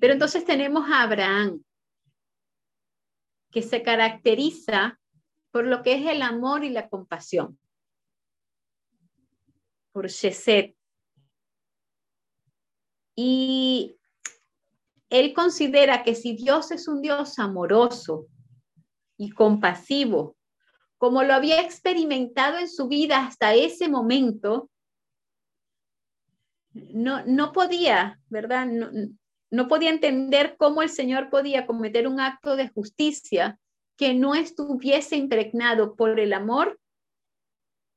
Pero 0.00 0.14
entonces 0.14 0.42
tenemos 0.46 0.88
a 0.88 1.02
Abraham, 1.02 1.62
que 3.50 3.60
se 3.60 3.82
caracteriza 3.82 4.98
por 5.50 5.66
lo 5.66 5.82
que 5.82 5.94
es 5.94 6.06
el 6.06 6.22
amor 6.22 6.64
y 6.64 6.70
la 6.70 6.88
compasión, 6.88 7.58
por 9.92 10.08
Sheset. 10.08 10.74
Y 13.14 13.98
él 15.10 15.34
considera 15.34 16.04
que 16.04 16.14
si 16.14 16.34
Dios 16.36 16.70
es 16.70 16.88
un 16.88 17.02
Dios 17.02 17.38
amoroso, 17.38 18.28
y 19.18 19.30
compasivo, 19.30 20.36
como 20.96 21.24
lo 21.24 21.34
había 21.34 21.60
experimentado 21.60 22.58
en 22.58 22.68
su 22.68 22.86
vida 22.86 23.26
hasta 23.26 23.52
ese 23.54 23.88
momento, 23.88 24.70
no, 26.92 27.24
no 27.26 27.52
podía, 27.52 28.20
¿verdad? 28.28 28.66
No, 28.66 28.90
no 29.50 29.68
podía 29.68 29.90
entender 29.90 30.56
cómo 30.58 30.82
el 30.82 30.88
Señor 30.88 31.30
podía 31.30 31.66
cometer 31.66 32.06
un 32.06 32.20
acto 32.20 32.56
de 32.56 32.68
justicia 32.68 33.58
que 33.96 34.14
no 34.14 34.34
estuviese 34.34 35.16
impregnado 35.16 35.96
por 35.96 36.20
el 36.20 36.32
amor, 36.32 36.78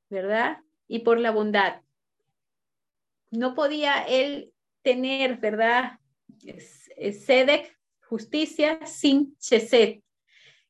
¿verdad? 0.10 0.60
Y 0.88 1.00
por 1.00 1.20
la 1.20 1.32
bondad. 1.32 1.82
No 3.30 3.54
podía 3.54 4.04
él 4.04 4.52
tener, 4.82 5.38
¿verdad? 5.38 6.00
Sedec, 6.98 7.78
justicia, 8.02 8.86
sin 8.86 9.38
Chesed, 9.38 10.02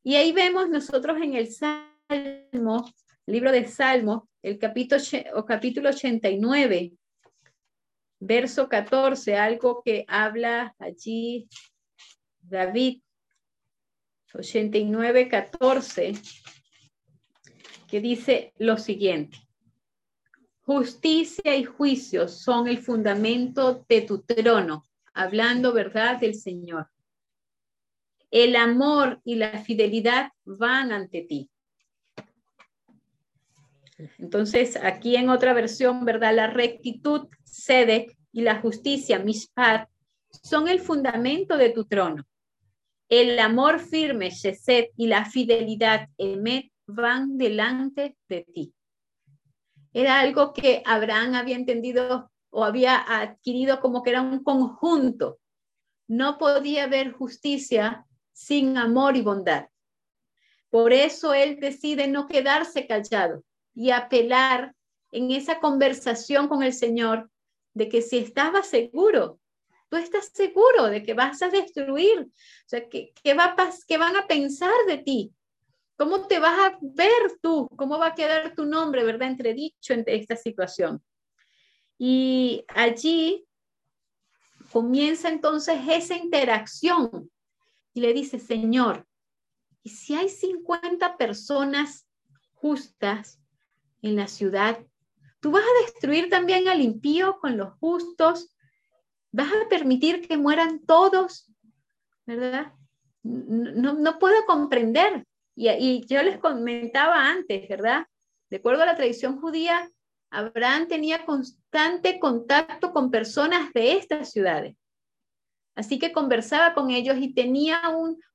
y 0.03 0.15
ahí 0.15 0.31
vemos 0.31 0.67
nosotros 0.67 1.17
en 1.21 1.35
el 1.35 1.47
Salmo, 1.51 2.91
libro 3.27 3.51
de 3.51 3.67
Salmo, 3.67 4.27
el 4.41 4.57
capítulo, 4.57 4.99
o 5.35 5.45
capítulo 5.45 5.89
89, 5.89 6.93
verso 8.21 8.69
14, 8.69 9.35
algo 9.35 9.81
que 9.83 10.05
habla 10.07 10.73
allí 10.79 11.49
David, 12.39 13.01
89, 14.33 15.27
14, 15.27 16.13
que 17.89 17.99
dice 17.99 18.53
lo 18.57 18.77
siguiente. 18.77 19.37
Justicia 20.61 21.57
y 21.57 21.65
juicio 21.65 22.29
son 22.29 22.69
el 22.69 22.77
fundamento 22.77 23.85
de 23.89 24.01
tu 24.03 24.21
trono, 24.21 24.85
hablando 25.13 25.73
verdad 25.73 26.17
del 26.17 26.35
Señor 26.35 26.87
el 28.31 28.55
amor 28.55 29.21
y 29.25 29.35
la 29.35 29.59
fidelidad 29.59 30.31
van 30.45 30.93
ante 30.93 31.21
ti. 31.21 31.49
Entonces, 34.17 34.77
aquí 34.81 35.15
en 35.15 35.29
otra 35.29 35.53
versión, 35.53 36.05
¿verdad? 36.05 36.35
La 36.35 36.47
rectitud, 36.47 37.27
Sedek, 37.43 38.17
y 38.31 38.41
la 38.41 38.61
justicia, 38.61 39.19
Mishpat, 39.19 39.89
son 40.43 40.67
el 40.67 40.79
fundamento 40.79 41.57
de 41.57 41.69
tu 41.69 41.85
trono. 41.85 42.23
El 43.09 43.37
amor 43.39 43.79
firme, 43.79 44.29
Sheset, 44.29 44.91
y 44.95 45.07
la 45.07 45.25
fidelidad, 45.25 46.07
Emet, 46.17 46.71
van 46.87 47.37
delante 47.37 48.15
de 48.29 48.43
ti. 48.53 48.73
Era 49.93 50.21
algo 50.21 50.53
que 50.53 50.81
Abraham 50.85 51.35
había 51.35 51.57
entendido 51.57 52.31
o 52.49 52.63
había 52.63 52.97
adquirido 52.97 53.81
como 53.81 54.01
que 54.01 54.11
era 54.11 54.21
un 54.21 54.43
conjunto. 54.43 55.39
No 56.07 56.37
podía 56.37 56.85
haber 56.85 57.11
justicia 57.11 58.05
sin 58.31 58.77
amor 58.77 59.17
y 59.17 59.21
bondad. 59.21 59.67
Por 60.69 60.93
eso 60.93 61.33
él 61.33 61.59
decide 61.59 62.07
no 62.07 62.27
quedarse 62.27 62.87
callado 62.87 63.43
y 63.73 63.91
apelar 63.91 64.73
en 65.11 65.31
esa 65.31 65.59
conversación 65.59 66.47
con 66.47 66.63
el 66.63 66.73
Señor 66.73 67.29
de 67.73 67.89
que 67.89 68.01
si 68.01 68.17
estaba 68.17 68.63
seguro 68.63 69.41
tú 69.91 69.97
estás 69.97 70.31
seguro 70.33 70.85
de 70.85 71.03
que 71.03 71.13
vas 71.13 71.41
a 71.41 71.49
destruir, 71.49 72.21
o 72.21 72.65
sea, 72.65 72.87
¿qué, 72.87 73.11
va 73.33 73.55
qué 73.85 73.97
van 73.97 74.15
a 74.15 74.25
pensar 74.25 74.73
de 74.87 74.99
ti? 74.99 75.33
¿Cómo 75.97 76.27
te 76.27 76.39
vas 76.39 76.57
a 76.57 76.79
ver 76.81 77.37
tú? 77.41 77.67
¿Cómo 77.75 77.99
va 77.99 78.07
a 78.07 78.15
quedar 78.15 78.55
tu 78.55 78.65
nombre, 78.65 79.03
verdad, 79.03 79.27
entredicho 79.27 79.93
en 79.93 80.05
esta 80.07 80.37
situación? 80.37 81.03
Y 81.97 82.63
allí 82.69 83.45
comienza 84.71 85.27
entonces 85.27 85.77
esa 85.89 86.15
interacción 86.15 87.29
y 87.93 87.99
le 87.99 88.13
dice, 88.13 88.39
Señor, 88.39 89.05
¿y 89.83 89.89
si 89.89 90.15
hay 90.15 90.29
50 90.29 91.17
personas 91.17 92.07
justas 92.53 93.40
en 94.01 94.15
la 94.15 94.27
ciudad? 94.27 94.79
¿Tú 95.39 95.51
vas 95.51 95.63
a 95.63 95.85
destruir 95.85 96.29
también 96.29 96.67
al 96.67 96.81
impío 96.81 97.39
con 97.39 97.57
los 97.57 97.73
justos? 97.79 98.55
¿Vas 99.31 99.51
a 99.51 99.69
permitir 99.69 100.27
que 100.27 100.37
mueran 100.37 100.85
todos? 100.85 101.51
¿Verdad? 102.25 102.73
No, 103.23 103.93
no 103.93 104.19
puedo 104.19 104.45
comprender. 104.45 105.25
Y, 105.55 105.69
y 105.69 106.05
yo 106.05 106.21
les 106.23 106.37
comentaba 106.37 107.29
antes, 107.29 107.67
¿verdad? 107.67 108.05
De 108.49 108.57
acuerdo 108.57 108.83
a 108.83 108.85
la 108.85 108.95
tradición 108.95 109.39
judía, 109.39 109.89
Abraham 110.29 110.87
tenía 110.87 111.25
constante 111.25 112.19
contacto 112.19 112.93
con 112.93 113.11
personas 113.11 113.71
de 113.73 113.93
estas 113.93 114.31
ciudades. 114.31 114.75
Así 115.75 115.99
que 115.99 116.11
conversaba 116.11 116.73
con 116.73 116.91
ellos 116.91 117.17
y 117.19 117.33
tenía 117.33 117.81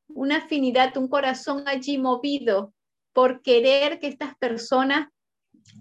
una 0.09 0.37
afinidad, 0.39 0.97
un 0.97 1.09
corazón 1.09 1.65
allí 1.67 1.99
movido 1.99 2.75
por 3.13 3.43
querer 3.43 3.99
que 3.99 4.09
estas 4.09 4.37
personas 4.37 5.09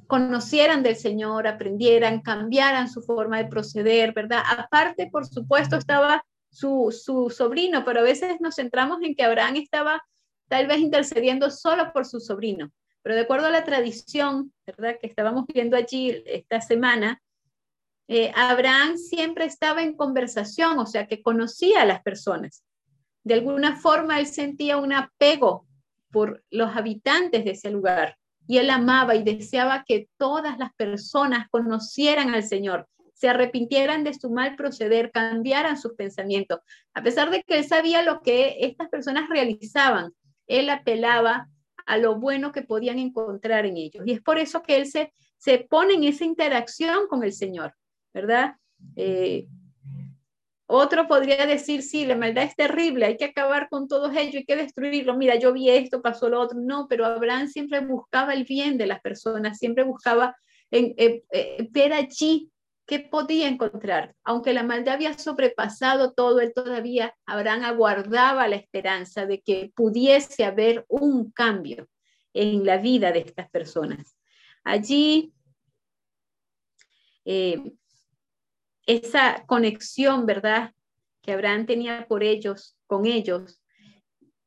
conocieran 0.08 0.84
del 0.84 0.96
Señor, 0.96 1.48
aprendieran, 1.48 2.22
cambiaran 2.22 2.90
su 2.90 3.02
forma 3.02 3.38
de 3.38 3.50
proceder, 3.50 4.14
¿verdad? 4.14 4.44
Aparte, 4.58 5.10
por 5.12 5.26
supuesto, 5.26 5.76
estaba 5.78 6.26
su, 6.50 6.96
su 6.98 7.30
sobrino, 7.30 7.84
pero 7.84 8.00
a 8.00 8.04
veces 8.04 8.40
nos 8.40 8.56
centramos 8.56 9.00
en 9.02 9.16
que 9.16 9.24
Abraham 9.24 9.56
estaba 9.56 10.04
tal 10.48 10.68
vez 10.68 10.80
intercediendo 10.80 11.50
solo 11.50 11.92
por 11.92 12.06
su 12.06 12.20
sobrino. 12.20 12.72
Pero 13.02 13.16
de 13.16 13.22
acuerdo 13.22 13.48
a 13.48 13.52
la 13.52 13.64
tradición, 13.64 14.54
¿verdad? 14.66 14.98
Que 15.00 15.08
estábamos 15.08 15.46
viendo 15.48 15.76
allí 15.76 16.24
esta 16.26 16.62
semana, 16.62 17.22
eh, 18.08 18.32
Abraham 18.36 18.98
siempre 18.98 19.46
estaba 19.46 19.82
en 19.82 19.96
conversación, 19.96 20.78
o 20.80 20.86
sea, 20.86 21.08
que 21.08 21.22
conocía 21.22 21.82
a 21.82 21.86
las 21.86 22.02
personas. 22.04 22.64
De 23.24 23.34
alguna 23.34 23.76
forma 23.76 24.20
él 24.20 24.28
sentía 24.28 24.78
un 24.78 24.94
apego 24.94 25.68
por 26.12 26.44
los 26.52 26.76
habitantes 26.76 27.44
de 27.44 27.52
ese 27.52 27.72
lugar 27.72 28.18
y 28.48 28.58
él 28.58 28.70
amaba 28.70 29.16
y 29.16 29.24
deseaba 29.24 29.84
que 29.88 30.08
todas 30.18 30.58
las 30.58 30.74
personas 30.76 31.48
conocieran 31.50 32.34
al 32.34 32.44
Señor, 32.44 32.88
se 33.14 33.30
arrepintieran 33.30 34.04
de 34.04 34.14
su 34.14 34.30
mal 34.30 34.56
proceder, 34.56 35.12
cambiaran 35.12 35.78
sus 35.78 35.94
pensamientos. 35.94 36.60
A 36.94 37.02
pesar 37.02 37.32
de 37.32 37.44
que 37.44 37.60
él 37.60 37.66
sabía 37.66 38.02
lo 38.02 38.22
que 38.22 38.58
estas 38.60 38.90
personas 38.90 39.30
realizaban, 39.30 40.12
él 40.48 40.70
apelaba 40.70 41.48
a 41.86 41.98
lo 41.98 42.20
bueno 42.20 42.52
que 42.52 42.62
podían 42.62 43.00
encontrar 43.00 43.66
en 43.66 43.78
ellos. 43.78 44.04
Y 44.06 44.12
es 44.12 44.22
por 44.22 44.38
eso 44.38 44.62
que 44.64 44.76
él 44.78 44.88
se, 44.88 45.14
se 45.38 45.60
pone 45.60 45.94
en 45.94 46.04
esa 46.04 46.26
interacción 46.26 47.08
con 47.08 47.24
el 47.24 47.32
Señor. 47.32 47.74
¿verdad? 48.16 48.56
Eh, 48.96 49.46
otro 50.68 51.08
podría 51.08 51.46
decir, 51.46 51.84
sí, 51.84 52.06
la 52.06 52.16
maldad 52.16 52.46
es 52.46 52.56
terrible, 52.56 53.06
hay 53.06 53.18
que 53.18 53.26
acabar 53.26 53.70
con 53.70 53.88
todos 53.88 54.16
ellos, 54.16 54.36
hay 54.36 54.46
que 54.46 54.56
destruirlo. 54.56 55.16
Mira, 55.16 55.36
yo 55.36 55.54
vi 55.54 55.70
esto, 55.70 56.02
pasó 56.02 56.28
lo 56.30 56.42
otro. 56.42 56.60
No, 56.60 56.88
pero 56.88 57.06
Abraham 57.06 57.48
siempre 57.48 57.80
buscaba 57.82 58.34
el 58.34 58.46
bien 58.46 58.78
de 58.78 58.88
las 58.88 59.00
personas, 59.02 59.60
siempre 59.60 59.84
buscaba 59.84 60.36
en, 60.72 60.96
eh, 60.98 61.68
ver 61.70 61.94
allí 61.94 62.52
qué 62.88 63.00
podía 63.00 63.48
encontrar. 63.48 64.16
Aunque 64.24 64.54
la 64.54 64.64
maldad 64.64 64.96
había 64.96 65.18
sobrepasado 65.18 66.14
todo, 66.14 66.40
él 66.40 66.52
todavía, 66.54 67.16
Abraham 67.26 67.64
aguardaba 67.64 68.48
la 68.48 68.56
esperanza 68.56 69.26
de 69.26 69.42
que 69.42 69.72
pudiese 69.76 70.46
haber 70.46 70.86
un 70.88 71.32
cambio 71.32 71.88
en 72.34 72.66
la 72.66 72.78
vida 72.78 73.12
de 73.12 73.20
estas 73.20 73.50
personas. 73.50 74.18
Allí 74.64 75.32
eh, 77.26 77.74
esa 78.86 79.44
conexión, 79.46 80.26
¿verdad? 80.26 80.74
Que 81.22 81.34
Abraham 81.34 81.66
tenía 81.66 82.08
por 82.08 82.24
ellos, 82.24 82.78
con 82.88 83.06
ellos, 83.06 83.62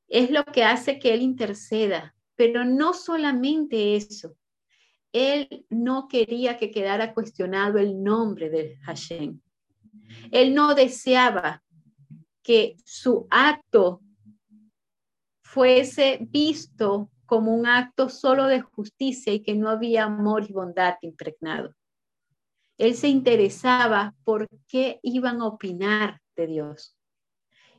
es 0.09 0.31
lo 0.31 0.45
que 0.45 0.65
hace 0.65 0.99
que 0.99 1.15
él 1.15 1.23
interceda. 1.23 2.15
Pero 2.35 2.65
no 2.65 2.95
solamente 2.95 3.97
eso. 3.97 4.37
Él 5.13 5.67
no 5.71 6.07
quería 6.09 6.57
que 6.57 6.71
quedara 6.71 7.15
cuestionado 7.15 7.79
el 7.79 8.03
nombre 8.03 8.51
de 8.51 8.77
Hashem. 8.83 9.41
Él 10.31 10.55
no 10.55 10.75
deseaba 10.75 11.63
que 12.43 12.77
su 12.85 13.27
acto 13.31 14.03
fuese 15.43 16.19
visto 16.31 17.11
como 17.27 17.55
un 17.55 17.67
acto 17.67 18.09
solo 18.09 18.47
de 18.47 18.61
justicia 18.61 19.33
y 19.33 19.41
que 19.41 19.55
no 19.55 19.69
había 19.69 20.05
amor 20.05 20.47
y 20.49 20.53
bondad 20.53 20.95
impregnado. 21.03 21.75
Él 22.79 22.95
se 22.95 23.09
interesaba 23.09 24.15
por 24.25 24.49
qué 24.69 25.01
iban 25.03 25.41
a 25.41 25.47
opinar 25.47 26.21
de 26.37 26.47
Dios. 26.47 26.97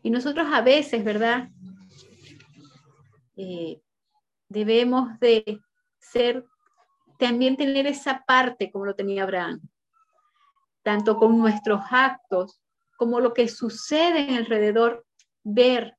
Y 0.04 0.12
nosotros 0.12 0.48
a 0.52 0.62
veces, 0.62 1.04
¿verdad? 1.04 1.50
Eh, 3.38 3.82
debemos 4.50 5.18
de 5.20 5.62
ser, 6.00 6.46
también 7.18 7.56
tener 7.56 7.88
esa 7.88 8.24
parte 8.26 8.72
como 8.72 8.86
lo 8.86 8.96
tenía 8.96 9.24
Abraham, 9.24 9.62
tanto 10.84 11.18
con 11.18 11.38
nuestros 11.38 11.82
actos 11.90 12.62
como 12.98 13.22
lo 13.22 13.34
que 13.34 13.48
sucede 13.48 14.28
en 14.28 14.36
alrededor, 14.36 15.06
ver, 15.44 15.96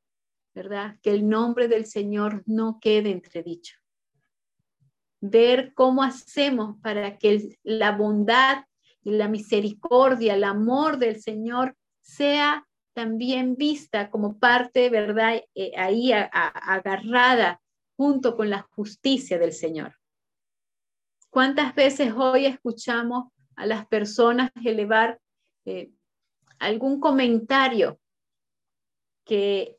¿verdad? 0.54 0.98
Que 1.02 1.12
el 1.12 1.26
nombre 1.26 1.68
del 1.68 1.86
Señor 1.86 2.42
no 2.44 2.78
quede 2.80 3.10
entredicho. 3.10 3.78
Ver 5.22 5.72
cómo 5.72 6.02
hacemos 6.02 6.76
para 6.82 7.16
que 7.16 7.58
la 7.62 7.92
bondad 7.92 8.64
la 9.02 9.28
misericordia, 9.28 10.34
el 10.34 10.44
amor 10.44 10.98
del 10.98 11.20
Señor 11.20 11.76
sea 12.00 12.66
también 12.92 13.56
vista 13.56 14.10
como 14.10 14.38
parte, 14.38 14.90
¿verdad? 14.90 15.40
Eh, 15.54 15.72
ahí 15.76 16.12
agarrada 16.12 17.60
junto 17.96 18.36
con 18.36 18.50
la 18.50 18.62
justicia 18.62 19.38
del 19.38 19.52
Señor. 19.52 19.94
¿Cuántas 21.30 21.74
veces 21.74 22.12
hoy 22.16 22.46
escuchamos 22.46 23.32
a 23.56 23.66
las 23.66 23.86
personas 23.86 24.50
elevar 24.64 25.20
eh, 25.64 25.92
algún 26.58 26.98
comentario 26.98 28.00
que 29.24 29.76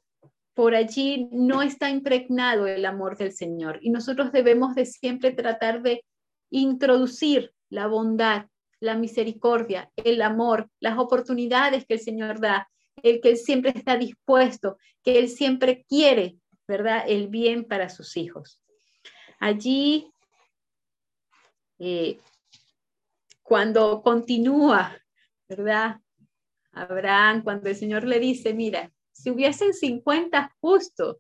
por 0.54 0.76
allí 0.76 1.28
no 1.32 1.62
está 1.62 1.90
impregnado 1.90 2.68
el 2.68 2.86
amor 2.86 3.18
del 3.18 3.34
Señor? 3.34 3.80
Y 3.82 3.90
nosotros 3.90 4.32
debemos 4.32 4.76
de 4.76 4.86
siempre 4.86 5.32
tratar 5.32 5.82
de 5.82 6.06
introducir 6.50 7.54
la 7.70 7.88
bondad, 7.88 8.48
la 8.82 8.96
misericordia, 8.96 9.90
el 9.96 10.22
amor, 10.22 10.70
las 10.80 10.98
oportunidades 10.98 11.86
que 11.86 11.94
el 11.94 12.00
Señor 12.02 12.42
da, 12.42 12.70
el 13.02 13.22
que 13.22 13.30
Él 13.30 13.38
siempre 13.38 13.72
está 13.74 13.96
dispuesto, 13.96 14.78
que 15.04 15.20
Él 15.20 15.30
siempre 15.30 15.86
quiere, 15.88 16.38
¿verdad? 16.68 17.06
El 17.08 17.28
bien 17.28 17.64
para 17.64 17.90
sus 17.90 18.18
hijos. 18.18 18.60
Allí, 19.40 20.12
eh, 21.80 22.20
cuando 23.42 24.02
continúa, 24.02 24.98
¿verdad? 25.48 26.02
Abraham, 26.72 27.44
cuando 27.44 27.70
el 27.70 27.76
Señor 27.76 28.06
le 28.06 28.20
dice, 28.20 28.54
mira, 28.54 28.92
si 29.12 29.30
hubiesen 29.30 29.74
50 29.74 30.56
justos, 30.60 31.18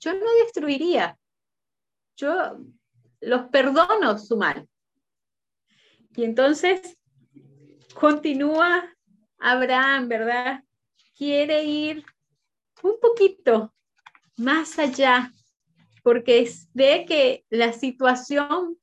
yo 0.00 0.14
no 0.14 0.26
destruiría, 0.44 1.18
yo 2.16 2.58
los 3.20 3.48
perdono 3.48 4.18
su 4.18 4.36
mal. 4.36 4.68
Y 6.16 6.24
entonces 6.24 6.96
continúa 7.94 8.94
Abraham, 9.38 10.08
¿verdad? 10.08 10.62
Quiere 11.16 11.64
ir 11.64 12.04
un 12.82 12.98
poquito 13.00 13.74
más 14.36 14.78
allá, 14.78 15.32
porque 16.02 16.50
ve 16.72 17.04
que 17.06 17.44
la 17.50 17.72
situación, 17.72 18.78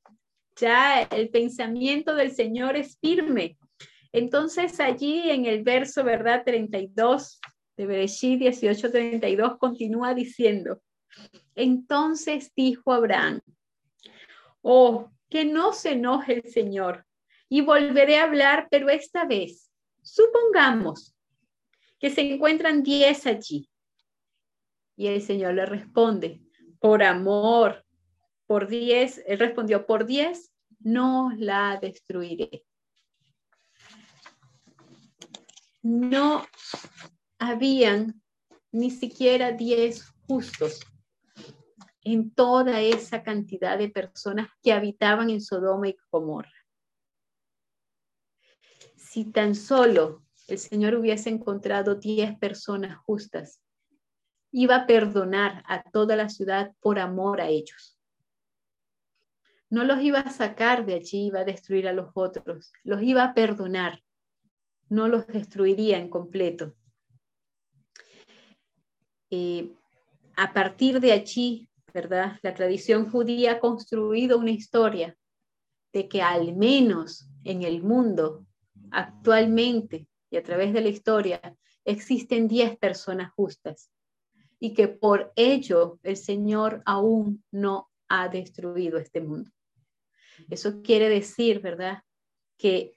ya 0.56 1.02
el 1.02 1.30
pensamiento 1.30 2.14
del 2.14 2.32
Señor 2.32 2.76
es 2.76 2.98
firme. 2.98 3.56
Entonces 4.12 4.78
allí 4.80 5.30
en 5.30 5.46
el 5.46 5.62
verso, 5.62 6.04
¿verdad? 6.04 6.42
32 6.44 7.40
de 7.76 7.86
Bereshit 7.86 8.40
18:32 8.40 9.56
continúa 9.58 10.14
diciendo, 10.14 10.82
entonces 11.54 12.52
dijo 12.54 12.92
Abraham, 12.92 13.40
oh, 14.60 15.10
que 15.30 15.46
no 15.46 15.72
se 15.72 15.92
enoje 15.92 16.34
el 16.34 16.50
Señor 16.50 17.06
y 17.52 17.60
volveré 17.60 18.16
a 18.16 18.22
hablar, 18.22 18.66
pero 18.70 18.88
esta 18.88 19.26
vez, 19.26 19.70
supongamos 20.00 21.14
que 21.98 22.08
se 22.08 22.22
encuentran 22.22 22.82
diez 22.82 23.26
allí. 23.26 23.68
Y 24.96 25.08
el 25.08 25.20
Señor 25.20 25.52
le 25.52 25.66
responde, 25.66 26.40
por 26.80 27.02
amor, 27.02 27.84
por 28.46 28.68
diez, 28.68 29.22
él 29.26 29.38
respondió, 29.38 29.84
por 29.84 30.06
diez, 30.06 30.50
no 30.80 31.30
la 31.36 31.78
destruiré. 31.78 32.64
no 35.82 36.46
habían 37.38 38.22
ni 38.70 38.90
siquiera 38.90 39.52
diez 39.52 40.06
justos 40.26 40.80
en 42.02 42.32
toda 42.32 42.80
esa 42.80 43.22
cantidad 43.22 43.76
de 43.76 43.90
personas 43.90 44.48
que 44.62 44.72
habitaban 44.72 45.28
en 45.28 45.42
Sodoma 45.42 45.88
y 45.88 45.96
Gomorra. 46.10 46.61
Si 49.12 49.26
tan 49.26 49.54
solo 49.54 50.22
el 50.48 50.56
Señor 50.56 50.94
hubiese 50.94 51.28
encontrado 51.28 51.96
diez 51.96 52.34
personas 52.38 52.96
justas, 52.96 53.60
iba 54.50 54.74
a 54.74 54.86
perdonar 54.86 55.62
a 55.66 55.82
toda 55.82 56.16
la 56.16 56.30
ciudad 56.30 56.74
por 56.80 56.98
amor 56.98 57.42
a 57.42 57.48
ellos. 57.48 57.98
No 59.68 59.84
los 59.84 60.00
iba 60.00 60.20
a 60.20 60.30
sacar 60.30 60.86
de 60.86 60.94
allí, 60.94 61.26
iba 61.26 61.40
a 61.40 61.44
destruir 61.44 61.88
a 61.88 61.92
los 61.92 62.08
otros, 62.14 62.72
los 62.84 63.02
iba 63.02 63.22
a 63.22 63.34
perdonar, 63.34 64.02
no 64.88 65.08
los 65.08 65.26
destruiría 65.26 65.98
en 65.98 66.08
completo. 66.08 66.74
Eh, 69.28 69.74
a 70.38 70.54
partir 70.54 71.00
de 71.00 71.12
allí, 71.12 71.68
¿verdad? 71.92 72.38
La 72.42 72.54
tradición 72.54 73.10
judía 73.10 73.52
ha 73.52 73.60
construido 73.60 74.38
una 74.38 74.52
historia 74.52 75.18
de 75.92 76.08
que 76.08 76.22
al 76.22 76.56
menos 76.56 77.28
en 77.44 77.62
el 77.62 77.82
mundo 77.82 78.46
actualmente 78.92 80.06
y 80.30 80.36
a 80.36 80.42
través 80.42 80.72
de 80.72 80.80
la 80.80 80.88
historia 80.88 81.40
existen 81.84 82.48
10 82.48 82.78
personas 82.78 83.32
justas 83.32 83.90
y 84.60 84.74
que 84.74 84.88
por 84.88 85.32
ello 85.34 85.98
el 86.02 86.16
Señor 86.16 86.82
aún 86.86 87.44
no 87.50 87.90
ha 88.08 88.28
destruido 88.28 88.98
este 88.98 89.20
mundo. 89.20 89.50
Eso 90.48 90.82
quiere 90.82 91.08
decir, 91.08 91.60
¿verdad? 91.60 92.02
Que 92.56 92.96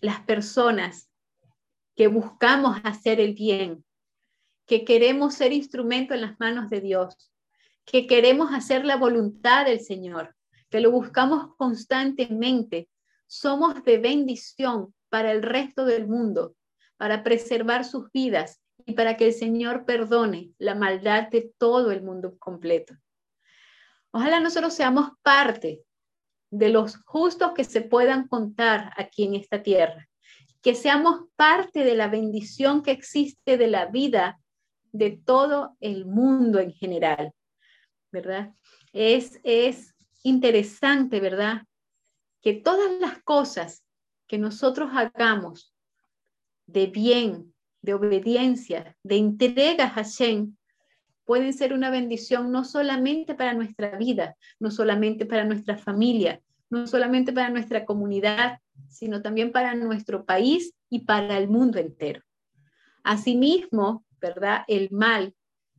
las 0.00 0.20
personas 0.20 1.10
que 1.94 2.06
buscamos 2.06 2.78
hacer 2.84 3.20
el 3.20 3.34
bien, 3.34 3.84
que 4.66 4.84
queremos 4.84 5.34
ser 5.34 5.52
instrumento 5.52 6.14
en 6.14 6.20
las 6.20 6.38
manos 6.38 6.70
de 6.70 6.80
Dios, 6.80 7.32
que 7.84 8.06
queremos 8.06 8.52
hacer 8.52 8.84
la 8.84 8.96
voluntad 8.96 9.66
del 9.66 9.80
Señor, 9.80 10.36
que 10.70 10.80
lo 10.80 10.90
buscamos 10.90 11.56
constantemente, 11.56 12.88
somos 13.28 13.84
de 13.84 13.98
bendición 13.98 14.94
para 15.10 15.30
el 15.30 15.42
resto 15.42 15.84
del 15.84 16.08
mundo, 16.08 16.56
para 16.96 17.22
preservar 17.22 17.84
sus 17.84 18.10
vidas 18.10 18.60
y 18.84 18.94
para 18.94 19.16
que 19.16 19.26
el 19.26 19.34
Señor 19.34 19.84
perdone 19.84 20.50
la 20.58 20.74
maldad 20.74 21.28
de 21.28 21.52
todo 21.58 21.92
el 21.92 22.02
mundo 22.02 22.36
completo. 22.38 22.94
Ojalá 24.10 24.40
nosotros 24.40 24.74
seamos 24.74 25.10
parte 25.22 25.84
de 26.50 26.70
los 26.70 26.96
justos 27.04 27.52
que 27.52 27.64
se 27.64 27.82
puedan 27.82 28.26
contar 28.26 28.92
aquí 28.96 29.24
en 29.24 29.34
esta 29.34 29.62
tierra, 29.62 30.08
que 30.62 30.74
seamos 30.74 31.26
parte 31.36 31.84
de 31.84 31.94
la 31.94 32.08
bendición 32.08 32.82
que 32.82 32.90
existe 32.90 33.58
de 33.58 33.68
la 33.68 33.86
vida 33.86 34.40
de 34.92 35.20
todo 35.22 35.76
el 35.80 36.06
mundo 36.06 36.58
en 36.58 36.72
general, 36.72 37.32
¿verdad? 38.10 38.54
Es, 38.94 39.38
es 39.44 39.94
interesante, 40.22 41.20
¿verdad? 41.20 41.67
Que 42.40 42.54
todas 42.54 43.00
las 43.00 43.22
cosas 43.22 43.84
que 44.26 44.38
nosotros 44.38 44.90
hagamos 44.94 45.74
de 46.66 46.86
bien, 46.86 47.54
de 47.82 47.94
obediencia, 47.94 48.96
de 49.02 49.16
entrega 49.16 49.84
a 49.84 49.90
Hashem, 49.90 50.56
pueden 51.24 51.52
ser 51.52 51.72
una 51.72 51.90
bendición 51.90 52.50
no 52.50 52.64
solamente 52.64 53.34
para 53.34 53.54
nuestra 53.54 53.96
vida, 53.96 54.36
no 54.58 54.70
solamente 54.70 55.26
para 55.26 55.44
nuestra 55.44 55.76
familia, 55.76 56.40
no 56.70 56.86
solamente 56.86 57.32
para 57.32 57.50
nuestra 57.50 57.84
comunidad, 57.84 58.60
sino 58.88 59.22
también 59.22 59.52
para 59.52 59.74
nuestro 59.74 60.24
país 60.24 60.74
y 60.88 61.00
para 61.00 61.36
el 61.38 61.48
mundo 61.48 61.78
entero. 61.78 62.22
Asimismo, 63.02 64.04
¿verdad? 64.20 64.62
El 64.68 64.90
mal 64.90 65.34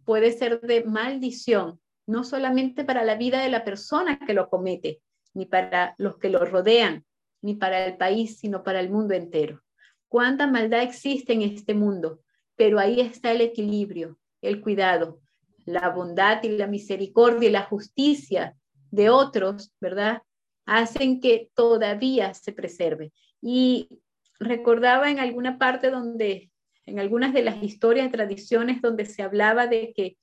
puede 0.06 0.32
ser 0.32 0.62
de 0.62 0.84
maldición, 0.84 1.80
no 2.08 2.24
solamente 2.24 2.84
para 2.84 3.04
la 3.04 3.16
vida 3.16 3.42
de 3.42 3.50
la 3.50 3.64
persona 3.64 4.20
que 4.20 4.34
lo 4.34 4.50
comete, 4.50 5.02
ni 5.34 5.46
para 5.46 5.96
los 5.98 6.18
que 6.18 6.30
lo 6.30 6.44
rodean, 6.46 7.06
ni 7.42 7.56
para 7.56 7.86
el 7.86 7.98
país, 7.98 8.40
sino 8.40 8.64
para 8.64 8.80
el 8.80 8.90
mundo 8.90 9.14
entero. 9.14 9.62
Cuánta 10.08 10.48
maldad 10.48 10.82
existe 10.82 11.34
en 11.34 11.44
este 11.44 11.74
mundo, 11.74 12.22
pero 12.56 12.80
ahí 12.80 13.00
está 13.00 13.32
el 13.32 13.42
equilibrio, 13.42 14.18
el 14.42 14.62
cuidado, 14.62 15.22
la 15.66 15.90
bondad 15.90 16.44
y 16.44 16.50
la 16.50 16.68
misericordia 16.68 17.50
y 17.50 17.52
la 17.52 17.64
justicia 17.64 18.56
de 18.92 19.10
otros, 19.10 19.72
¿verdad? 19.80 20.24
Hacen 20.66 21.20
que 21.20 21.52
todavía 21.54 22.34
se 22.34 22.52
preserve. 22.54 23.14
Y 23.42 24.02
recordaba 24.40 25.12
en 25.12 25.20
alguna 25.20 25.58
parte 25.58 25.92
donde 25.92 26.52
en 26.86 27.00
algunas 27.00 27.34
de 27.34 27.44
las 27.44 27.62
historias 27.62 28.12
tradiciones 28.12 28.82
donde 28.82 29.06
se 29.06 29.22
hablaba 29.22 29.68
de 29.68 29.94
que 29.96 30.18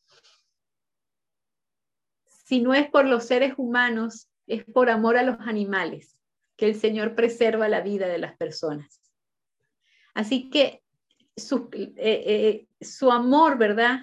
si 2.44 2.60
no 2.60 2.74
es 2.74 2.88
por 2.90 3.06
los 3.06 3.24
seres 3.24 3.54
humanos, 3.56 4.28
es 4.46 4.64
por 4.64 4.90
amor 4.90 5.16
a 5.16 5.22
los 5.22 5.38
animales, 5.40 6.16
que 6.56 6.66
el 6.66 6.74
Señor 6.74 7.14
preserva 7.14 7.68
la 7.68 7.80
vida 7.80 8.08
de 8.08 8.18
las 8.18 8.36
personas. 8.36 9.00
Así 10.14 10.48
que 10.50 10.82
su, 11.36 11.68
eh, 11.72 11.94
eh, 11.96 12.66
su 12.80 13.10
amor, 13.10 13.58
¿verdad? 13.58 14.00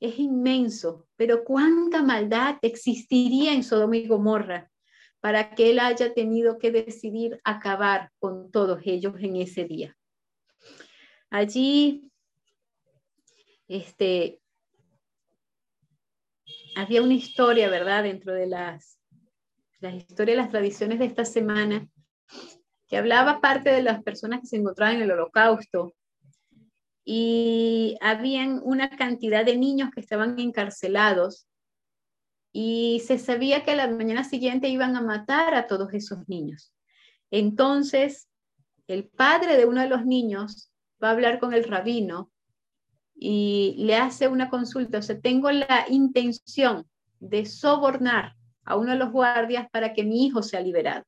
Es 0.00 0.18
inmenso, 0.18 1.06
pero 1.16 1.44
cuánta 1.44 2.02
maldad 2.02 2.56
existiría 2.60 3.54
en 3.54 3.62
Sodoma 3.62 3.96
y 3.96 4.06
Gomorra 4.06 4.70
para 5.20 5.54
que 5.54 5.70
Él 5.70 5.78
haya 5.78 6.12
tenido 6.12 6.58
que 6.58 6.70
decidir 6.70 7.40
acabar 7.44 8.10
con 8.18 8.50
todos 8.50 8.80
ellos 8.84 9.14
en 9.20 9.36
ese 9.36 9.64
día. 9.64 9.96
Allí, 11.30 12.12
este, 13.66 14.42
había 16.76 17.02
una 17.02 17.14
historia, 17.14 17.70
¿verdad? 17.70 18.02
Dentro 18.02 18.34
de 18.34 18.46
las, 18.46 18.93
las 19.84 19.94
historias, 19.94 20.38
las 20.38 20.50
tradiciones 20.50 20.98
de 20.98 21.04
esta 21.04 21.24
semana, 21.24 21.86
que 22.88 22.96
hablaba 22.96 23.40
parte 23.40 23.70
de 23.70 23.82
las 23.82 24.02
personas 24.02 24.40
que 24.40 24.46
se 24.46 24.56
encontraban 24.56 24.96
en 24.96 25.02
el 25.02 25.10
holocausto. 25.12 25.94
Y 27.04 27.98
habían 28.00 28.60
una 28.64 28.88
cantidad 28.88 29.44
de 29.44 29.58
niños 29.58 29.90
que 29.94 30.00
estaban 30.00 30.38
encarcelados 30.38 31.46
y 32.50 33.02
se 33.04 33.18
sabía 33.18 33.62
que 33.62 33.72
a 33.72 33.76
la 33.76 33.88
mañana 33.88 34.24
siguiente 34.24 34.68
iban 34.68 34.96
a 34.96 35.02
matar 35.02 35.54
a 35.54 35.66
todos 35.66 35.92
esos 35.92 36.26
niños. 36.28 36.72
Entonces, 37.30 38.28
el 38.86 39.06
padre 39.06 39.58
de 39.58 39.66
uno 39.66 39.82
de 39.82 39.88
los 39.88 40.06
niños 40.06 40.70
va 41.02 41.08
a 41.08 41.12
hablar 41.12 41.40
con 41.40 41.52
el 41.52 41.64
rabino 41.64 42.30
y 43.14 43.74
le 43.78 43.96
hace 43.96 44.28
una 44.28 44.48
consulta, 44.48 44.98
o 44.98 45.02
sea, 45.02 45.20
tengo 45.20 45.50
la 45.50 45.84
intención 45.88 46.86
de 47.20 47.44
sobornar 47.44 48.34
a 48.64 48.76
uno 48.76 48.92
de 48.92 48.98
los 48.98 49.12
guardias 49.12 49.68
para 49.70 49.92
que 49.92 50.04
mi 50.04 50.26
hijo 50.26 50.42
sea 50.42 50.60
liberado. 50.60 51.04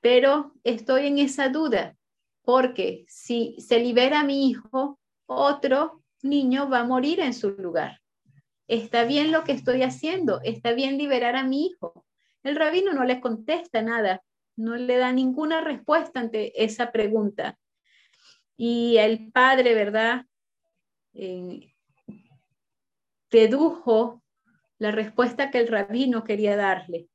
Pero 0.00 0.52
estoy 0.64 1.06
en 1.06 1.18
esa 1.18 1.48
duda, 1.48 1.96
porque 2.42 3.04
si 3.08 3.56
se 3.58 3.80
libera 3.80 4.20
a 4.20 4.24
mi 4.24 4.48
hijo, 4.48 4.98
otro 5.26 6.02
niño 6.22 6.68
va 6.68 6.80
a 6.80 6.84
morir 6.84 7.20
en 7.20 7.34
su 7.34 7.50
lugar. 7.50 8.00
¿Está 8.66 9.04
bien 9.04 9.32
lo 9.32 9.44
que 9.44 9.52
estoy 9.52 9.82
haciendo? 9.82 10.40
¿Está 10.42 10.72
bien 10.72 10.98
liberar 10.98 11.36
a 11.36 11.44
mi 11.44 11.66
hijo? 11.66 12.04
El 12.42 12.56
rabino 12.56 12.92
no 12.92 13.04
le 13.04 13.20
contesta 13.20 13.82
nada, 13.82 14.22
no 14.56 14.76
le 14.76 14.96
da 14.98 15.12
ninguna 15.12 15.60
respuesta 15.60 16.20
ante 16.20 16.62
esa 16.62 16.92
pregunta. 16.92 17.58
Y 18.56 18.96
el 18.98 19.30
padre, 19.32 19.74
¿verdad? 19.74 20.26
Eh, 21.14 21.72
dedujo 23.30 24.22
la 24.78 24.90
respuesta 24.90 25.50
que 25.50 25.58
el 25.58 25.68
rabino 25.68 26.24
quería 26.24 26.56
darle. 26.56 27.08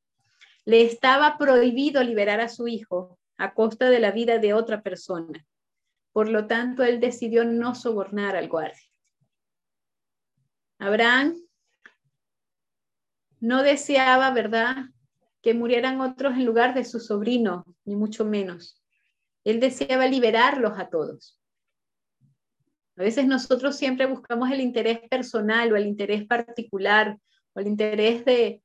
Le 0.65 0.83
estaba 0.83 1.37
prohibido 1.37 2.03
liberar 2.03 2.39
a 2.41 2.49
su 2.49 2.67
hijo 2.67 3.19
a 3.37 3.53
costa 3.53 3.89
de 3.89 3.99
la 3.99 4.11
vida 4.11 4.37
de 4.37 4.53
otra 4.53 4.81
persona. 4.81 5.45
Por 6.11 6.29
lo 6.29 6.45
tanto, 6.47 6.83
él 6.83 6.99
decidió 6.99 7.43
no 7.43 7.73
sobornar 7.73 8.35
al 8.35 8.47
guardia. 8.47 8.87
Abraham 10.77 11.35
no 13.39 13.63
deseaba, 13.63 14.31
¿verdad?, 14.31 14.85
que 15.41 15.53
murieran 15.53 15.99
otros 15.99 16.35
en 16.35 16.45
lugar 16.45 16.73
de 16.73 16.85
su 16.85 16.99
sobrino, 16.99 17.65
ni 17.83 17.95
mucho 17.95 18.23
menos. 18.23 18.81
Él 19.43 19.59
deseaba 19.59 20.07
liberarlos 20.07 20.79
a 20.79 20.87
todos. 20.89 21.37
A 22.95 23.03
veces 23.03 23.25
nosotros 23.25 23.75
siempre 23.75 24.05
buscamos 24.05 24.49
el 24.51 24.61
interés 24.61 24.99
personal 25.09 25.73
o 25.73 25.75
el 25.75 25.87
interés 25.87 26.25
particular 26.25 27.17
o 27.53 27.59
el 27.59 27.67
interés 27.67 28.25
de, 28.25 28.63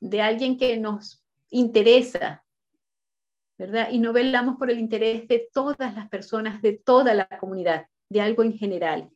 de 0.00 0.22
alguien 0.22 0.56
que 0.56 0.76
nos 0.76 1.24
interesa, 1.50 2.44
¿verdad? 3.58 3.88
Y 3.90 3.98
no 3.98 4.12
velamos 4.12 4.56
por 4.56 4.70
el 4.70 4.78
interés 4.78 5.26
de 5.28 5.48
todas 5.52 5.94
las 5.94 6.08
personas, 6.08 6.60
de 6.62 6.74
toda 6.74 7.14
la 7.14 7.26
comunidad, 7.38 7.86
de 8.08 8.20
algo 8.20 8.42
en 8.42 8.56
general. 8.56 9.10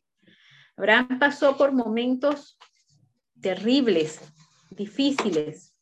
Abraham 0.75 1.19
pasó 1.19 1.57
por 1.57 1.71
momentos 1.71 2.57
terribles, 3.39 4.19
difíciles, 4.69 5.75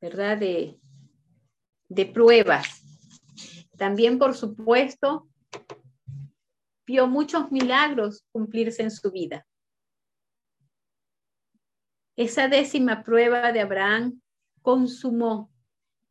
¿verdad? 0.00 0.38
De, 0.38 0.78
de 1.88 2.06
pruebas. 2.06 2.82
También, 3.76 4.18
por 4.18 4.34
supuesto, 4.34 5.28
vio 6.86 7.06
muchos 7.06 7.50
milagros 7.50 8.24
cumplirse 8.32 8.82
en 8.82 8.90
su 8.90 9.10
vida. 9.10 9.46
Esa 12.16 12.48
décima 12.48 13.02
prueba 13.02 13.52
de 13.52 13.60
Abraham 13.60 14.20
consumó 14.62 15.50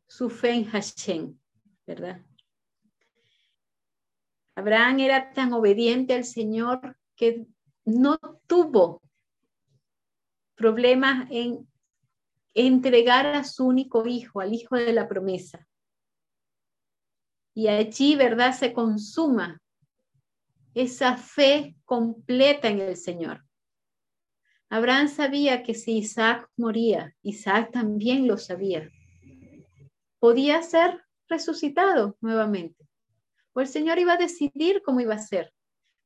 su 0.06 0.28
fe 0.30 0.52
en 0.52 0.64
Hashem, 0.66 1.38
¿verdad? 1.86 2.22
Abraham 4.54 5.00
era 5.00 5.32
tan 5.32 5.52
obediente 5.52 6.14
al 6.14 6.24
Señor 6.24 6.96
que 7.16 7.46
no 7.84 8.18
tuvo 8.46 9.02
problemas 10.54 11.26
en 11.30 11.68
entregar 12.54 13.26
a 13.26 13.44
su 13.44 13.66
único 13.66 14.06
hijo, 14.06 14.40
al 14.40 14.54
hijo 14.54 14.76
de 14.76 14.92
la 14.92 15.08
promesa. 15.08 15.66
Y 17.54 17.68
allí, 17.68 18.14
¿verdad? 18.16 18.56
Se 18.56 18.72
consuma 18.72 19.60
esa 20.74 21.16
fe 21.16 21.76
completa 21.84 22.68
en 22.68 22.80
el 22.80 22.96
Señor. 22.96 23.44
Abraham 24.74 25.08
sabía 25.08 25.62
que 25.62 25.72
si 25.72 25.98
Isaac 25.98 26.50
moría, 26.56 27.14
Isaac 27.22 27.70
también 27.70 28.26
lo 28.26 28.38
sabía. 28.38 28.90
Podía 30.18 30.60
ser 30.62 31.00
resucitado 31.28 32.16
nuevamente. 32.20 32.84
O 33.52 33.60
el 33.60 33.68
Señor 33.68 34.00
iba 34.00 34.14
a 34.14 34.16
decidir 34.16 34.82
cómo 34.84 35.00
iba 35.00 35.14
a 35.14 35.18
ser. 35.18 35.52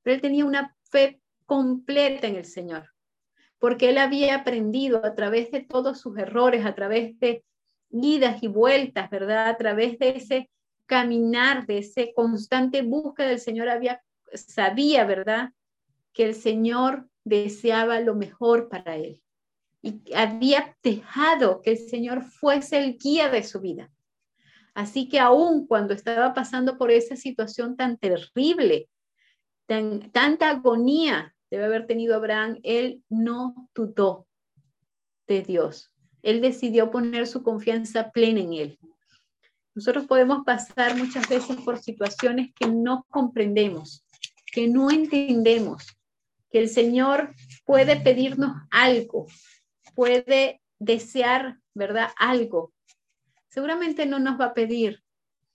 Pero 0.03 0.16
él 0.16 0.21
tenía 0.21 0.45
una 0.45 0.77
fe 0.91 1.23
completa 1.47 2.27
en 2.27 2.37
el 2.37 2.45
Señor 2.45 2.91
porque 3.59 3.89
él 3.89 3.99
había 3.99 4.35
aprendido 4.37 5.05
a 5.05 5.14
través 5.14 5.51
de 5.51 5.61
todos 5.61 5.99
sus 6.01 6.16
errores, 6.19 6.64
a 6.64 6.75
través 6.75 7.19
de 7.21 7.45
idas 7.91 8.43
y 8.43 8.49
vueltas, 8.49 9.11
¿verdad? 9.11 9.49
A 9.49 9.57
través 9.57 9.99
de 9.99 10.11
ese 10.11 10.51
caminar, 10.87 11.66
de 11.66 11.79
ese 11.79 12.12
constante 12.14 12.83
búsqueda 12.83 13.29
del 13.29 13.41
Señor, 13.41 13.69
había, 13.69 14.03
sabía, 14.35 15.05
¿verdad? 15.05 15.53
Que 16.12 16.25
el 16.25 16.35
Señor 16.35 17.08
deseaba 17.29 18.01
lo 18.01 18.14
mejor 18.14 18.68
para 18.68 18.97
él. 18.97 19.22
Y 19.83 20.03
había 20.14 20.76
dejado 20.83 21.62
que 21.62 21.72
el 21.72 21.79
Señor 21.79 22.22
fuese 22.22 22.79
el 22.79 22.99
guía 22.99 23.29
de 23.31 23.43
su 23.43 23.61
vida. 23.61 23.91
Así 24.74 25.09
que 25.09 25.18
aún 25.18 25.66
cuando 25.66 25.95
estaba 25.95 26.35
pasando 26.35 26.79
por 26.79 26.91
esa 26.91 27.16
situación 27.16 27.76
tan 27.76 27.97
terrible, 27.97 28.89
tan, 29.66 30.11
tanta 30.12 30.51
agonía, 30.51 31.35
debe 31.51 31.64
haber 31.64 31.87
tenido 31.87 32.14
Abraham, 32.14 32.59
él 32.62 33.03
no 33.09 33.68
dudó 33.74 34.26
de 35.26 35.43
Dios. 35.43 35.93
Él 36.22 36.41
decidió 36.41 36.91
poner 36.91 37.26
su 37.26 37.43
confianza 37.43 38.11
plena 38.11 38.41
en 38.41 38.53
él. 38.53 38.79
Nosotros 39.74 40.07
podemos 40.07 40.45
pasar 40.45 40.97
muchas 40.97 41.29
veces 41.29 41.57
por 41.59 41.79
situaciones 41.79 42.53
que 42.55 42.66
no 42.66 43.07
comprendemos, 43.11 44.05
que 44.53 44.66
no 44.66 44.91
entendemos, 44.91 45.97
que 46.51 46.59
el 46.59 46.68
Señor 46.68 47.34
puede 47.64 47.96
pedirnos 47.96 48.53
algo, 48.70 49.26
puede 49.94 50.61
desear, 50.78 51.59
¿verdad? 51.74 52.11
Algo. 52.18 52.72
Seguramente 53.49 54.07
no 54.07 54.18
nos 54.18 54.40
va 54.40 54.46
a 54.46 54.55
pedir, 54.55 55.03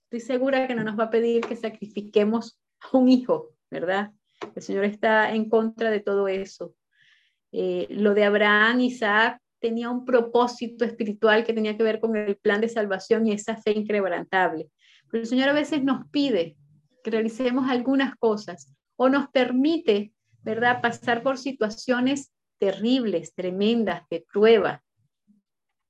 estoy 0.04 0.20
segura 0.20 0.66
que 0.66 0.74
no 0.74 0.84
nos 0.84 0.98
va 0.98 1.04
a 1.04 1.10
pedir 1.10 1.42
que 1.42 1.56
sacrifiquemos 1.56 2.60
a 2.80 2.96
un 2.96 3.08
hijo, 3.08 3.50
¿verdad? 3.70 4.12
El 4.54 4.62
Señor 4.62 4.84
está 4.84 5.32
en 5.34 5.48
contra 5.48 5.90
de 5.90 6.00
todo 6.00 6.28
eso. 6.28 6.74
Eh, 7.52 7.86
lo 7.90 8.14
de 8.14 8.24
Abraham, 8.24 8.80
Isaac, 8.80 9.40
tenía 9.60 9.88
un 9.90 10.04
propósito 10.04 10.84
espiritual 10.84 11.44
que 11.44 11.52
tenía 11.52 11.76
que 11.76 11.82
ver 11.82 12.00
con 12.00 12.16
el 12.16 12.36
plan 12.36 12.60
de 12.60 12.68
salvación 12.68 13.26
y 13.26 13.32
esa 13.32 13.56
fe 13.56 13.72
inquebrantable. 13.72 14.68
Pero 15.10 15.22
el 15.22 15.28
Señor 15.28 15.48
a 15.48 15.54
veces 15.54 15.82
nos 15.82 16.08
pide 16.10 16.56
que 17.02 17.10
realicemos 17.10 17.70
algunas 17.70 18.16
cosas 18.16 18.74
o 18.96 19.08
nos 19.08 19.28
permite, 19.28 20.12
¿verdad?, 20.44 20.80
pasar 20.80 21.22
por 21.22 21.38
situaciones 21.38 22.32
terribles, 22.58 23.34
tremendas, 23.34 24.08
de 24.10 24.24
prueba. 24.32 24.82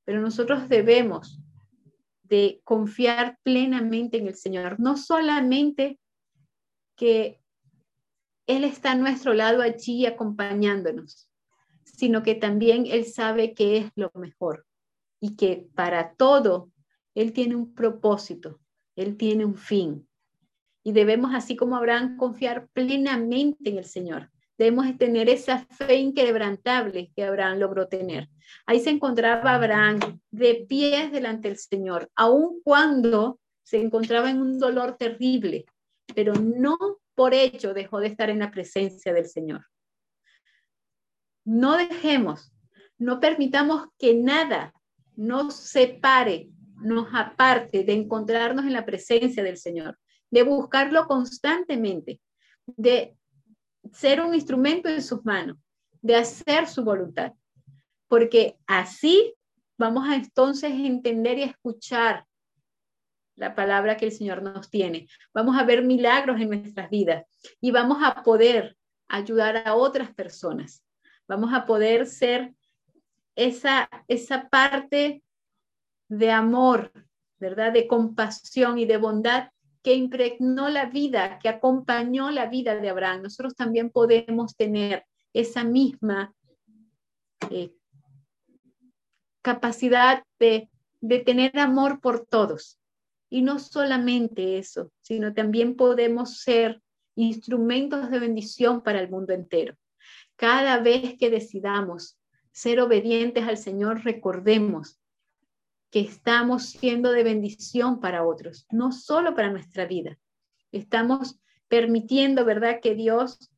Pero 0.05 0.20
nosotros 0.20 0.68
debemos 0.68 1.40
de 2.22 2.61
confiar 2.64 3.38
plenamente 3.42 4.16
en 4.16 4.28
el 4.28 4.34
Señor, 4.34 4.80
no 4.80 4.96
solamente 4.96 6.00
que 6.96 7.40
él 8.46 8.64
está 8.64 8.92
a 8.92 8.96
nuestro 8.96 9.32
lado 9.32 9.62
allí 9.62 10.05
acompañándonos, 10.05 11.28
sino 11.84 12.22
que 12.22 12.34
también 12.34 12.86
Él 12.86 13.07
sabe 13.07 13.55
que 13.55 13.78
es 13.78 13.90
lo 13.94 14.11
mejor 14.14 14.66
y 15.20 15.36
que 15.36 15.66
para 15.74 16.14
todo 16.14 16.70
Él 17.14 17.32
tiene 17.32 17.57
un 17.57 17.72
propósito, 17.72 18.61
Él 18.96 19.16
tiene 19.16 19.46
un 19.46 19.57
fin. 19.57 20.07
Y 20.82 20.92
debemos, 20.92 21.34
así 21.34 21.57
como 21.57 21.76
Abraham, 21.76 22.18
confiar 22.18 22.68
plenamente 22.74 23.70
en 23.70 23.78
el 23.78 23.86
Señor. 23.86 24.30
Debemos 24.57 24.86
tener 24.98 25.28
esa 25.28 25.66
fe 25.66 25.96
inquebrantable 25.96 27.11
que 27.14 27.24
Abraham 27.24 27.59
logró 27.59 27.88
tener. 27.88 28.28
Ahí 28.66 28.80
se 28.80 28.90
encontraba 28.90 29.55
Abraham 29.55 30.20
de 30.30 30.66
pies 30.68 31.11
delante 31.11 31.48
del 31.48 31.59
Señor, 31.59 32.11
aun 32.14 32.61
cuando 32.62 33.40
se 33.64 33.80
encontraba 33.80 34.30
en 34.30 34.40
un 34.40 34.59
dolor 34.59 34.96
terrible, 34.96 35.64
pero 36.14 36.34
no 36.34 36.76
por 37.14 37.34
hecho 37.34 37.74
dejó 37.74 38.00
de 38.00 38.09
estar 38.09 38.30
en 38.30 38.40
la 38.40 38.50
presencia 38.50 39.12
del 39.12 39.26
Señor. 39.26 39.66
No 41.44 41.76
dejemos, 41.76 42.52
no 42.98 43.20
permitamos 43.20 43.86
que 43.98 44.14
nada 44.14 44.72
nos 45.16 45.55
separe, 45.55 46.48
nos 46.76 47.09
aparte 47.12 47.84
de 47.84 47.92
encontrarnos 47.92 48.64
en 48.64 48.72
la 48.72 48.86
presencia 48.86 49.42
del 49.42 49.57
Señor, 49.57 49.98
de 50.30 50.42
buscarlo 50.42 51.07
constantemente, 51.07 52.20
de 52.66 53.16
ser 53.93 54.20
un 54.20 54.35
instrumento 54.35 54.89
en 54.89 55.03
sus 55.03 55.24
manos, 55.24 55.57
de 56.01 56.16
hacer 56.16 56.66
su 56.66 56.85
voluntad, 56.85 57.32
porque 58.09 58.59
así 58.66 59.35
vamos 59.78 60.09
a 60.09 60.16
entonces 60.16 60.72
entender 60.72 61.39
y 61.39 61.43
escuchar 61.43 62.26
la 63.37 63.55
palabra 63.55 63.97
que 63.97 64.07
el 64.07 64.12
Señor 64.12 64.43
nos 64.43 64.70
tiene. 64.70 65.09
Vamos 65.32 65.57
a 65.59 65.64
ver 65.64 65.82
milagros 65.82 66.41
en 66.41 66.51
nuestras 66.51 66.89
vidas 66.91 67.24
y 67.61 67.70
vamos 67.70 67.99
a 68.03 68.22
poder 68.22 68.76
ayudar 69.09 69.66
a 69.66 69.74
otras 69.74 70.14
personas. 70.14 70.85
Vamos 71.26 71.53
a 71.53 71.66
poder 71.66 72.07
ser 72.07 72.55
esa, 73.35 73.89
esa 74.09 74.49
parte 74.49 75.22
de 76.09 76.30
amor, 76.30 76.93
¿verdad? 77.39 77.72
De 77.72 77.89
compasión 77.89 78.78
y 78.78 78.85
de 78.85 78.99
bondad 78.99 79.49
que 79.85 79.95
impregnó 79.95 80.70
la 80.70 80.87
vida, 80.87 81.39
que 81.39 81.51
acompañó 81.51 82.30
la 82.30 82.47
vida 82.47 82.74
de 82.74 82.89
Abraham. 82.89 83.22
Nosotros 83.22 83.55
también 83.55 83.91
podemos 83.91 84.57
tener 84.57 85.05
esa 85.35 85.62
misma 85.62 86.35
eh, 87.51 87.70
capacidad 89.43 90.24
de, 90.39 90.70
de 91.03 91.18
tener 91.18 91.59
amor 91.59 92.01
por 92.01 92.26
todos, 92.26 92.80
y 93.28 93.43
no 93.43 93.59
solamente 93.59 94.57
eso, 94.59 94.91
sino 95.03 95.35
también 95.35 95.76
podemos 95.76 96.39
ser 96.39 96.80
instrumentos 97.14 98.11
de 98.11 98.20
bendición 98.20 98.82
para 98.82 99.01
el 99.01 99.11
mundo 99.11 99.35
entero. 99.35 99.76
Cada 100.37 100.78
vez 100.78 101.18
que 101.18 101.28
decidamos 101.28 102.18
ser 102.53 102.80
obedientes 102.80 103.45
al 103.47 103.59
Señor, 103.59 104.03
recordemos 104.03 104.99
que 105.95 106.01
estamos 106.01 106.70
siendo 106.70 107.12
de 107.12 107.22
bendición 107.22 108.01
para 108.01 108.26
otros, 108.26 108.66
no 108.72 108.90
solo 108.90 109.36
para 109.36 109.53
nuestra 109.53 109.86
vida. 109.86 110.18
Estamos 110.72 111.38
permitiendo, 111.68 112.45
¿verdad?, 112.45 112.80
que 112.82 112.97
Dios 112.97 113.53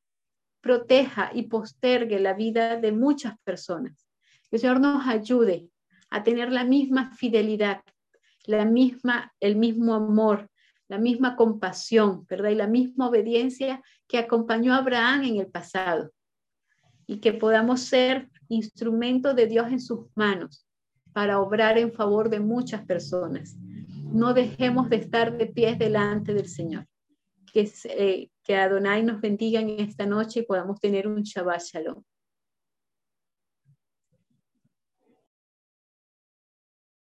proteja 0.60 1.30
y 1.32 1.44
postergue 1.44 2.20
la 2.20 2.34
vida 2.34 2.76
de 2.76 2.92
muchas 2.92 3.38
personas. 3.38 4.06
Que 4.50 4.56
el 4.56 4.60
Señor 4.60 4.80
nos 4.80 5.06
ayude 5.06 5.70
a 6.10 6.24
tener 6.24 6.52
la 6.52 6.64
misma 6.64 7.10
fidelidad 7.16 7.80
la 8.44 8.66
misma, 8.66 9.32
el 9.40 9.56
mismo 9.56 9.94
amor, 9.94 10.50
la 10.88 10.98
misma 10.98 11.36
compasión, 11.36 12.26
¿verdad? 12.28 12.50
Y 12.50 12.54
la 12.56 12.68
misma 12.68 13.08
obediencia 13.08 13.82
que 14.06 14.18
acompañó 14.18 14.74
a 14.74 14.76
Abraham 14.76 15.24
en 15.24 15.36
el 15.38 15.46
pasado. 15.46 16.12
Y 17.06 17.20
que 17.20 17.32
podamos 17.32 17.80
ser 17.80 18.28
instrumento 18.48 19.32
de 19.32 19.46
Dios 19.46 19.68
en 19.72 19.80
sus 19.80 20.06
manos 20.14 20.65
para 21.16 21.40
obrar 21.40 21.78
en 21.78 21.90
favor 21.92 22.28
de 22.28 22.40
muchas 22.40 22.84
personas. 22.84 23.56
No 24.12 24.34
dejemos 24.34 24.90
de 24.90 24.96
estar 24.96 25.38
de 25.38 25.46
pies 25.46 25.78
delante 25.78 26.34
del 26.34 26.46
Señor. 26.46 26.86
Que, 27.50 27.72
eh, 27.84 28.28
que 28.44 28.54
Adonai 28.54 29.02
nos 29.02 29.22
bendiga 29.22 29.58
en 29.58 29.70
esta 29.80 30.04
noche 30.04 30.40
y 30.40 30.42
podamos 30.42 30.78
tener 30.78 31.08
un 31.08 31.22
Shabbat 31.22 31.62
Shalom. 31.62 32.02